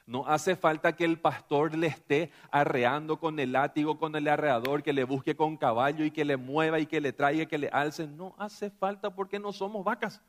No 0.07 0.27
hace 0.27 0.55
falta 0.55 0.95
que 0.95 1.03
el 1.03 1.19
pastor 1.19 1.75
le 1.75 1.87
esté 1.87 2.31
arreando 2.51 3.19
con 3.19 3.39
el 3.39 3.53
látigo, 3.53 3.97
con 3.97 4.15
el 4.15 4.27
arreador, 4.27 4.83
que 4.83 4.93
le 4.93 5.03
busque 5.03 5.35
con 5.35 5.57
caballo 5.57 6.05
y 6.05 6.11
que 6.11 6.23
le 6.23 6.37
mueva 6.37 6.79
y 6.79 6.85
que 6.85 7.01
le 7.01 7.11
traiga, 7.11 7.47
que 7.47 7.57
le 7.57 7.69
alce. 7.69 8.05
No 8.05 8.35
hace 8.37 8.69
falta 8.69 9.15
porque 9.15 9.39
no 9.39 9.51
somos 9.51 9.83
vacas, 9.83 10.21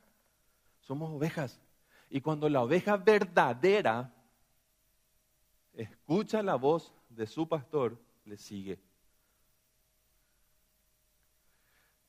somos 0.81 1.11
ovejas. 1.11 1.61
Y 2.09 2.23
cuando 2.23 2.49
la 2.49 2.63
oveja 2.63 2.97
verdadera 2.97 4.11
escucha 5.75 6.43
la 6.43 6.55
voz 6.55 6.95
de 7.11 7.27
su 7.27 7.47
pastor, 7.47 7.99
le 8.25 8.39
sigue. 8.39 8.79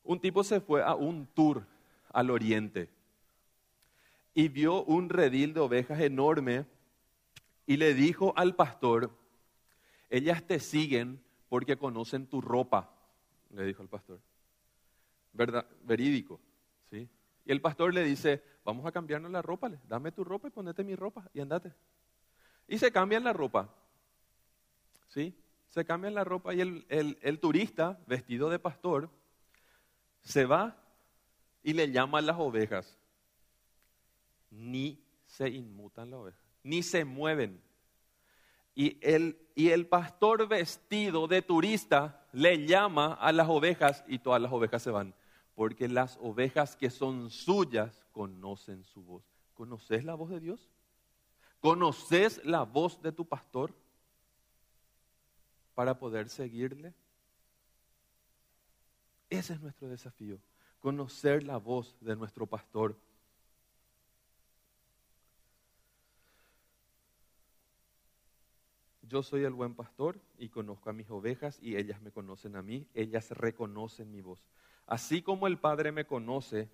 Un 0.03 0.21
tipo 0.21 0.41
se 0.41 0.61
fue 0.61 0.81
a 0.81 0.95
un 0.95 1.25
tour 1.27 1.65
al 2.13 2.31
oriente 2.31 2.89
y 4.33 4.47
vio 4.47 4.83
un 4.85 5.09
redil 5.09 5.53
de 5.53 5.59
ovejas 5.59 5.99
enorme 5.99 6.65
y 7.67 7.75
le 7.75 7.93
dijo 7.93 8.33
al 8.37 8.55
pastor, 8.55 9.11
ellas 10.09 10.41
te 10.47 10.59
siguen 10.59 11.21
porque 11.49 11.77
conocen 11.77 12.25
tu 12.25 12.39
ropa, 12.39 12.89
le 13.51 13.65
dijo 13.65 13.81
al 13.81 13.89
pastor. 13.89 14.21
¿Verdad? 15.33 15.67
Verídico, 15.83 16.39
¿sí? 16.89 17.07
Y 17.45 17.51
el 17.51 17.61
pastor 17.61 17.93
le 17.93 18.03
dice, 18.03 18.41
vamos 18.63 18.85
a 18.85 18.91
cambiarnos 18.91 19.29
la 19.29 19.41
ropa, 19.41 19.69
dame 19.87 20.13
tu 20.13 20.23
ropa 20.23 20.47
y 20.47 20.51
ponete 20.51 20.83
mi 20.83 20.95
ropa 20.95 21.29
y 21.33 21.41
andate. 21.41 21.73
Y 22.69 22.77
se 22.77 22.91
cambian 22.91 23.25
la 23.25 23.33
ropa, 23.33 23.69
¿sí? 25.09 25.35
Se 25.67 25.83
cambian 25.83 26.15
la 26.15 26.23
ropa 26.23 26.53
y 26.53 26.61
el, 26.61 26.85
el 26.89 27.39
turista, 27.39 27.99
vestido 28.07 28.49
de 28.49 28.59
pastor, 28.59 29.09
se 30.21 30.45
va 30.45 30.81
y 31.63 31.73
le 31.73 31.91
llama 31.91 32.19
a 32.19 32.21
las 32.21 32.37
ovejas. 32.39 32.97
Ni 34.49 35.03
se 35.25 35.49
inmutan 35.49 36.11
las 36.11 36.21
ovejas 36.21 36.46
ni 36.67 36.83
se 36.83 37.05
mueven. 37.05 37.61
Y 38.75 38.99
el, 39.01 39.87
pastor 39.87 40.47
vestido 40.47 41.27
de 41.27 41.41
turista 41.41 42.27
le 42.31 42.67
llama 42.67 43.13
a 43.13 43.31
las 43.31 43.47
ovejas 43.47 44.03
y 44.07 44.19
todas 44.19 44.41
las 44.41 44.51
ovejas 44.51 44.83
se 44.83 44.91
van. 44.91 45.15
Porque 45.55 45.87
las 45.87 46.17
ovejas 46.21 46.75
que 46.75 46.91
son 46.91 47.31
suyas 47.31 48.05
conocen 48.11 48.83
su 48.83 49.01
voz. 49.01 49.23
¿Conoces 49.55 50.03
la 50.03 50.13
voz 50.13 50.29
de 50.29 50.39
Dios? 50.39 50.69
¿Conoces 51.59 52.45
la 52.45 52.63
voz 52.63 53.01
de 53.01 53.11
tu 53.11 53.25
pastor 53.25 53.73
para 55.73 55.97
poder 55.97 56.29
seguirle? 56.29 56.93
Ese 59.29 59.53
es 59.53 59.61
nuestro 59.61 59.89
desafío, 59.89 60.39
conocer 60.79 61.43
la 61.43 61.57
voz 61.57 61.97
de 61.99 62.15
nuestro 62.15 62.45
pastor 62.45 62.95
Yo 69.07 69.23
soy 69.23 69.43
el 69.45 69.53
buen 69.53 69.73
pastor 69.73 70.19
y 70.37 70.49
conozco 70.49 70.89
a 70.89 70.93
mis 70.93 71.09
ovejas 71.09 71.59
y 71.61 71.77
ellas 71.77 72.01
me 72.01 72.11
conocen 72.11 72.57
a 72.57 72.61
mí, 72.61 72.87
ellas 72.93 73.31
reconocen 73.31 74.11
mi 74.11 74.21
voz. 74.21 74.43
Así 74.85 75.21
como 75.21 75.47
el 75.47 75.57
Padre 75.57 75.93
me 75.93 76.05
conoce, 76.05 76.69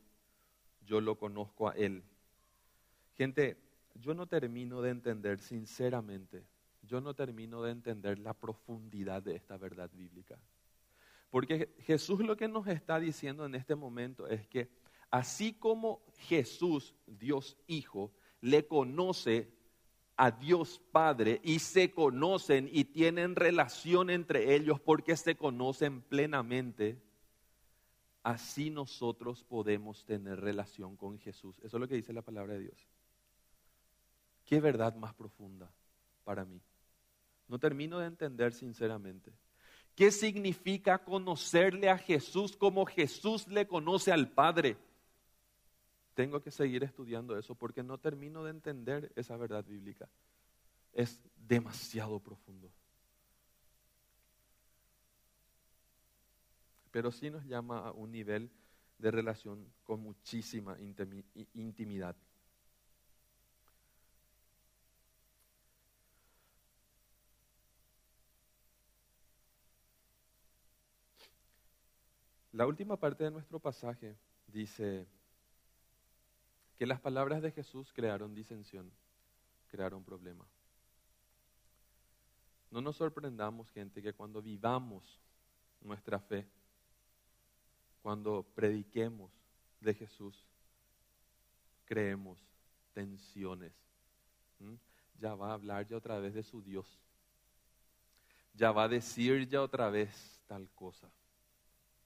yo 0.85 0.99
lo 0.99 1.17
conozco 1.19 1.69
a 1.69 1.73
Él. 1.73 2.03
Gente, 3.15 3.57
yo 3.93 4.15
no 4.15 4.25
termino 4.25 4.81
de 4.81 4.89
entender 4.89 5.39
sinceramente, 5.39 6.43
yo 6.81 7.01
no 7.01 7.13
termino 7.13 7.61
de 7.61 7.71
entender 7.71 8.17
la 8.17 8.33
profundidad 8.33 9.21
de 9.21 9.35
esta 9.35 9.57
verdad 9.57 9.91
bíblica. 9.93 10.39
Porque 11.29 11.75
Jesús 11.79 12.19
lo 12.19 12.35
que 12.35 12.47
nos 12.47 12.67
está 12.67 12.99
diciendo 12.99 13.45
en 13.45 13.53
este 13.53 13.75
momento 13.75 14.27
es 14.27 14.47
que 14.47 14.69
así 15.11 15.53
como 15.53 16.01
Jesús, 16.17 16.95
Dios 17.05 17.57
Hijo, 17.67 18.11
le 18.41 18.65
conoce 18.65 19.51
a 20.15 20.31
Dios 20.31 20.79
Padre 20.91 21.41
y 21.43 21.59
se 21.59 21.91
conocen 21.91 22.69
y 22.71 22.85
tienen 22.85 23.35
relación 23.35 24.09
entre 24.09 24.55
ellos 24.55 24.79
porque 24.79 25.17
se 25.17 25.35
conocen 25.35 26.01
plenamente, 26.01 27.01
así 28.21 28.69
nosotros 28.69 29.43
podemos 29.43 30.05
tener 30.05 30.39
relación 30.39 30.95
con 30.95 31.17
Jesús. 31.19 31.57
Eso 31.59 31.77
es 31.77 31.81
lo 31.81 31.87
que 31.87 31.95
dice 31.95 32.13
la 32.13 32.21
palabra 32.21 32.53
de 32.53 32.61
Dios. 32.61 32.87
Qué 34.45 34.59
verdad 34.59 34.95
más 34.95 35.13
profunda 35.13 35.71
para 36.23 36.45
mí. 36.45 36.61
No 37.47 37.59
termino 37.59 37.99
de 37.99 38.07
entender 38.07 38.53
sinceramente. 38.53 39.31
¿Qué 39.95 40.11
significa 40.11 41.03
conocerle 41.03 41.89
a 41.89 41.97
Jesús 41.97 42.55
como 42.55 42.85
Jesús 42.85 43.47
le 43.47 43.67
conoce 43.67 44.11
al 44.11 44.29
Padre? 44.29 44.77
Tengo 46.13 46.41
que 46.41 46.51
seguir 46.51 46.83
estudiando 46.83 47.37
eso 47.37 47.55
porque 47.55 47.83
no 47.83 47.97
termino 47.97 48.43
de 48.43 48.51
entender 48.51 49.11
esa 49.15 49.35
verdad 49.37 49.65
bíblica. 49.65 50.07
Es 50.93 51.21
demasiado 51.35 52.19
profundo. 52.19 52.71
Pero 56.91 57.11
sí 57.11 57.31
nos 57.31 57.43
llama 57.45 57.87
a 57.87 57.91
un 57.91 58.11
nivel 58.11 58.51
de 58.99 59.09
relación 59.09 59.67
con 59.83 59.99
muchísima 60.01 60.77
intimidad. 61.53 62.15
La 72.51 72.67
última 72.67 72.97
parte 72.97 73.23
de 73.23 73.31
nuestro 73.31 73.59
pasaje 73.59 74.15
dice, 74.45 75.07
que 76.77 76.85
las 76.85 76.99
palabras 76.99 77.41
de 77.41 77.51
Jesús 77.51 77.91
crearon 77.93 78.33
disensión, 78.33 78.91
crearon 79.69 80.03
problema. 80.03 80.45
No 82.71 82.81
nos 82.81 82.95
sorprendamos, 82.95 83.69
gente, 83.71 84.01
que 84.01 84.13
cuando 84.13 84.41
vivamos 84.41 85.19
nuestra 85.81 86.19
fe, 86.19 86.47
cuando 88.01 88.43
prediquemos 88.55 89.31
de 89.79 89.93
Jesús, 89.93 90.43
creemos 91.85 92.39
tensiones. 92.93 93.73
Ya 95.19 95.35
va 95.35 95.51
a 95.51 95.53
hablar 95.53 95.87
ya 95.87 95.97
otra 95.97 96.19
vez 96.19 96.33
de 96.33 96.43
su 96.43 96.61
Dios. 96.61 96.87
Ya 98.55 98.71
va 98.71 98.83
a 98.83 98.87
decir 98.87 99.47
ya 99.47 99.61
otra 99.61 99.89
vez 99.89 100.41
tal 100.47 100.69
cosa. 100.75 101.09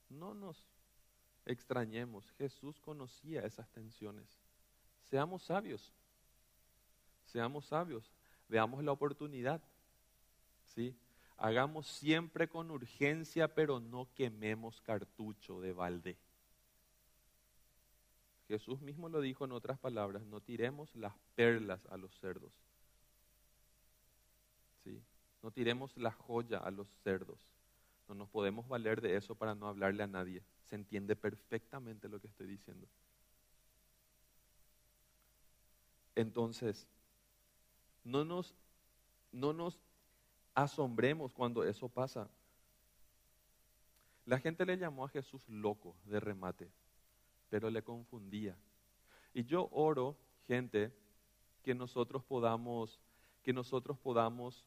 No 0.09 0.33
nos 0.33 0.63
extrañemos. 1.45 2.29
Jesús 2.37 2.79
conocía 2.79 3.45
esas 3.45 3.69
tensiones. 3.69 4.27
Seamos 5.09 5.43
sabios. 5.43 5.93
Seamos 7.25 7.65
sabios. 7.65 8.11
Veamos 8.47 8.83
la 8.83 8.91
oportunidad. 8.91 9.61
¿Sí? 10.65 10.95
Hagamos 11.37 11.87
siempre 11.87 12.47
con 12.47 12.71
urgencia, 12.71 13.53
pero 13.53 13.79
no 13.79 14.07
quememos 14.15 14.81
cartucho 14.81 15.61
de 15.61 15.71
balde. 15.71 16.17
Jesús 18.47 18.81
mismo 18.81 19.09
lo 19.09 19.21
dijo 19.21 19.45
en 19.45 19.51
otras 19.51 19.77
palabras, 19.77 20.23
no 20.25 20.39
tiremos 20.41 20.95
las 20.95 21.13
perlas 21.35 21.85
a 21.87 21.97
los 21.97 22.17
cerdos. 22.19 22.51
¿Sí? 24.83 25.01
No 25.43 25.51
tiremos 25.51 25.95
la 25.97 26.11
joya 26.11 26.59
a 26.59 26.71
los 26.71 26.87
cerdos. 27.03 27.39
No 28.07 28.15
nos 28.15 28.29
podemos 28.29 28.67
valer 28.67 29.01
de 29.01 29.17
eso 29.17 29.35
para 29.35 29.53
no 29.53 29.67
hablarle 29.67 30.03
a 30.03 30.07
nadie. 30.07 30.41
Se 30.63 30.75
entiende 30.75 31.15
perfectamente 31.15 32.07
lo 32.07 32.19
que 32.19 32.27
estoy 32.27 32.47
diciendo. 32.47 32.87
Entonces, 36.17 36.87
no 38.03 38.25
nos, 38.25 38.55
no 39.31 39.53
nos 39.53 39.79
asombremos 40.55 41.31
cuando 41.31 41.63
eso 41.63 41.87
pasa. 41.87 42.27
La 44.25 44.39
gente 44.39 44.65
le 44.65 44.79
llamó 44.79 45.05
a 45.05 45.09
Jesús 45.09 45.47
loco 45.47 45.95
de 46.05 46.19
remate, 46.19 46.71
pero 47.51 47.69
le 47.69 47.83
confundía. 47.83 48.57
Y 49.31 49.43
yo 49.43 49.69
oro, 49.71 50.17
gente, 50.47 50.91
que 51.61 51.75
nosotros 51.75 52.23
podamos, 52.23 52.99
que 53.43 53.53
nosotros 53.53 53.99
podamos 53.99 54.65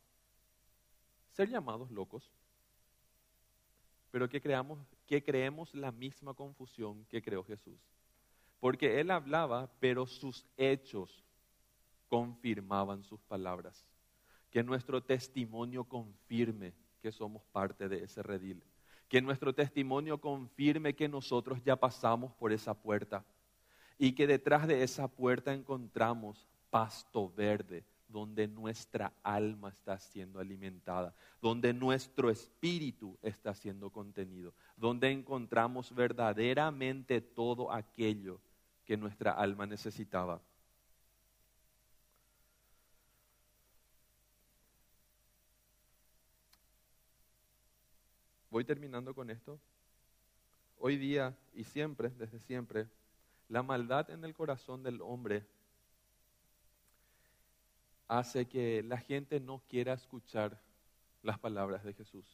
ser 1.33 1.49
llamados 1.49 1.91
locos, 1.91 2.31
pero 4.13 4.29
que, 4.29 4.41
creamos, 4.41 4.79
que 5.05 5.25
creemos 5.25 5.75
la 5.75 5.91
misma 5.91 6.33
confusión 6.33 7.05
que 7.07 7.21
creó 7.21 7.43
Jesús. 7.43 7.81
Porque 8.61 9.01
él 9.01 9.11
hablaba, 9.11 9.69
pero 9.81 10.07
sus 10.07 10.47
hechos 10.57 11.25
confirmaban 12.11 13.05
sus 13.05 13.23
palabras. 13.23 13.87
Que 14.51 14.65
nuestro 14.65 15.01
testimonio 15.03 15.85
confirme 15.85 16.75
que 17.01 17.13
somos 17.13 17.43
parte 17.53 17.89
de 17.89 18.05
ese 18.05 18.23
redil. 18.23 18.63
Que 19.09 19.23
nuestro 19.23 19.55
testimonio 19.55 20.21
confirme 20.21 20.95
que 20.95 21.09
nosotros 21.09 21.63
ya 21.65 21.77
pasamos 21.77 22.35
por 22.35 22.53
esa 22.53 22.75
puerta 22.75 23.25
y 23.97 24.13
que 24.13 24.27
detrás 24.27 24.67
de 24.67 24.83
esa 24.83 25.09
puerta 25.09 25.53
encontramos 25.53 26.49
pasto 26.71 27.31
verde, 27.37 27.85
donde 28.09 28.49
nuestra 28.49 29.13
alma 29.23 29.69
está 29.69 29.99
siendo 29.99 30.41
alimentada, 30.41 31.15
donde 31.41 31.73
nuestro 31.73 32.31
espíritu 32.31 33.19
está 33.23 33.55
siendo 33.55 33.91
contenido, 33.91 34.53
donde 34.77 35.11
encontramos 35.11 35.95
verdaderamente 35.95 37.21
todo 37.21 37.71
aquello 37.71 38.41
que 38.85 38.97
nuestra 38.97 39.33
alma 39.33 39.67
necesitaba. 39.67 40.41
Voy 48.61 48.67
terminando 48.67 49.15
con 49.15 49.31
esto. 49.31 49.59
Hoy 50.77 50.99
día 50.99 51.35
y 51.55 51.65
siempre, 51.65 52.11
desde 52.11 52.41
siempre, 52.41 52.89
la 53.49 53.63
maldad 53.63 54.11
en 54.11 54.23
el 54.23 54.35
corazón 54.35 54.83
del 54.83 55.01
hombre 55.01 55.47
hace 58.07 58.47
que 58.47 58.83
la 58.83 58.99
gente 58.99 59.41
no 59.41 59.63
quiera 59.67 59.95
escuchar 59.95 60.61
las 61.23 61.39
palabras 61.39 61.85
de 61.85 61.95
Jesús. 61.95 62.27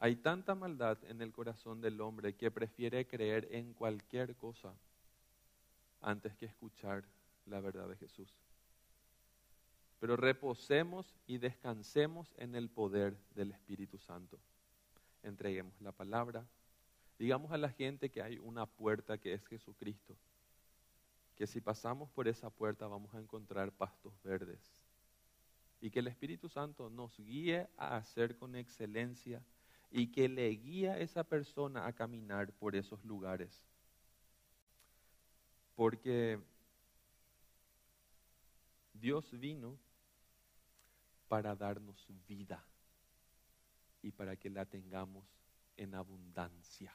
Hay 0.00 0.16
tanta 0.16 0.56
maldad 0.56 0.98
en 1.04 1.22
el 1.22 1.32
corazón 1.32 1.80
del 1.80 2.00
hombre 2.00 2.34
que 2.34 2.50
prefiere 2.50 3.06
creer 3.06 3.46
en 3.52 3.72
cualquier 3.72 4.34
cosa 4.34 4.74
antes 6.00 6.34
que 6.34 6.46
escuchar 6.46 7.04
la 7.46 7.60
verdad 7.60 7.88
de 7.88 7.94
Jesús. 7.94 8.34
Pero 10.00 10.16
reposemos 10.16 11.14
y 11.26 11.38
descansemos 11.38 12.32
en 12.38 12.54
el 12.54 12.68
poder 12.68 13.16
del 13.34 13.50
Espíritu 13.52 13.98
Santo. 13.98 14.38
Entreguemos 15.22 15.80
la 15.80 15.92
palabra. 15.92 16.46
Digamos 17.18 17.50
a 17.50 17.58
la 17.58 17.70
gente 17.70 18.10
que 18.10 18.22
hay 18.22 18.38
una 18.38 18.66
puerta 18.66 19.18
que 19.18 19.34
es 19.34 19.44
Jesucristo 19.46 20.16
que 21.38 21.46
si 21.46 21.60
pasamos 21.60 22.10
por 22.10 22.26
esa 22.26 22.50
puerta 22.50 22.88
vamos 22.88 23.14
a 23.14 23.20
encontrar 23.20 23.70
pastos 23.70 24.12
verdes. 24.24 24.58
Y 25.80 25.88
que 25.88 26.00
el 26.00 26.08
Espíritu 26.08 26.48
Santo 26.48 26.90
nos 26.90 27.16
guíe 27.16 27.68
a 27.76 27.96
hacer 27.96 28.36
con 28.36 28.56
excelencia 28.56 29.40
y 29.92 30.08
que 30.08 30.28
le 30.28 30.48
guíe 30.48 30.90
a 30.90 30.98
esa 30.98 31.22
persona 31.22 31.86
a 31.86 31.92
caminar 31.92 32.52
por 32.54 32.74
esos 32.74 33.04
lugares. 33.04 33.62
Porque 35.76 36.40
Dios 38.94 39.30
vino 39.38 39.78
para 41.28 41.54
darnos 41.54 42.06
vida 42.26 42.64
y 44.02 44.10
para 44.10 44.36
que 44.36 44.50
la 44.50 44.64
tengamos 44.64 45.24
en 45.76 45.94
abundancia. 45.94 46.92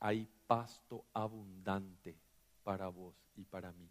Hay 0.00 0.28
pasto 0.46 1.04
abundante 1.12 2.16
para 2.62 2.88
vos 2.88 3.14
y 3.36 3.44
para 3.44 3.72
mí. 3.72 3.90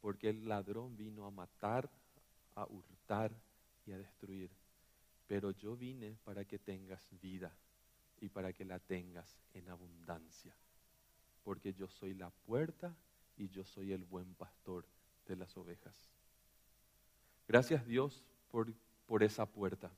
Porque 0.00 0.30
el 0.30 0.48
ladrón 0.48 0.96
vino 0.96 1.26
a 1.26 1.30
matar, 1.30 1.90
a 2.54 2.64
hurtar 2.64 3.32
y 3.84 3.92
a 3.92 3.98
destruir. 3.98 4.50
Pero 5.26 5.50
yo 5.50 5.76
vine 5.76 6.16
para 6.24 6.44
que 6.44 6.58
tengas 6.58 7.10
vida 7.20 7.52
y 8.20 8.28
para 8.28 8.52
que 8.52 8.64
la 8.64 8.78
tengas 8.78 9.36
en 9.52 9.68
abundancia. 9.68 10.54
Porque 11.42 11.72
yo 11.72 11.88
soy 11.88 12.14
la 12.14 12.30
puerta 12.30 12.96
y 13.36 13.48
yo 13.48 13.64
soy 13.64 13.92
el 13.92 14.04
buen 14.04 14.34
pastor 14.34 14.86
de 15.26 15.36
las 15.36 15.56
ovejas. 15.56 16.17
Gracias 17.48 17.86
Dios 17.86 18.22
por, 18.50 18.74
por 19.06 19.22
esa 19.22 19.46
puerta. 19.46 19.90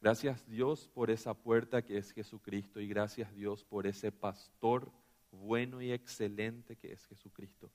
Gracias 0.00 0.46
Dios 0.46 0.88
por 0.94 1.10
esa 1.10 1.34
puerta 1.34 1.82
que 1.82 1.98
es 1.98 2.12
Jesucristo 2.12 2.80
y 2.80 2.86
gracias 2.86 3.34
Dios 3.34 3.64
por 3.64 3.88
ese 3.88 4.12
pastor 4.12 4.92
bueno 5.32 5.82
y 5.82 5.90
excelente 5.90 6.76
que 6.76 6.92
es 6.92 7.04
Jesucristo, 7.06 7.72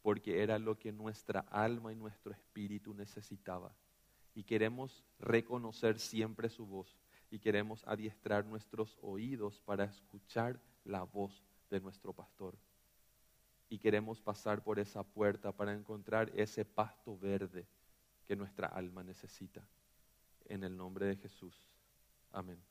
porque 0.00 0.42
era 0.42 0.58
lo 0.58 0.78
que 0.78 0.92
nuestra 0.92 1.40
alma 1.50 1.92
y 1.92 1.96
nuestro 1.96 2.32
espíritu 2.32 2.94
necesitaba. 2.94 3.70
Y 4.34 4.44
queremos 4.44 5.04
reconocer 5.18 5.98
siempre 5.98 6.48
su 6.48 6.64
voz 6.64 6.96
y 7.30 7.38
queremos 7.38 7.86
adiestrar 7.86 8.46
nuestros 8.46 8.96
oídos 9.02 9.60
para 9.60 9.84
escuchar 9.84 10.58
la 10.84 11.02
voz 11.02 11.42
de 11.68 11.80
nuestro 11.80 12.14
pastor. 12.14 12.56
Y 13.68 13.78
queremos 13.78 14.22
pasar 14.22 14.62
por 14.62 14.78
esa 14.78 15.02
puerta 15.02 15.52
para 15.52 15.74
encontrar 15.74 16.30
ese 16.34 16.64
pasto 16.64 17.18
verde 17.18 17.66
que 18.26 18.36
nuestra 18.36 18.68
alma 18.68 19.02
necesita. 19.02 19.66
En 20.44 20.64
el 20.64 20.76
nombre 20.76 21.06
de 21.06 21.16
Jesús. 21.16 21.54
Amén. 22.32 22.62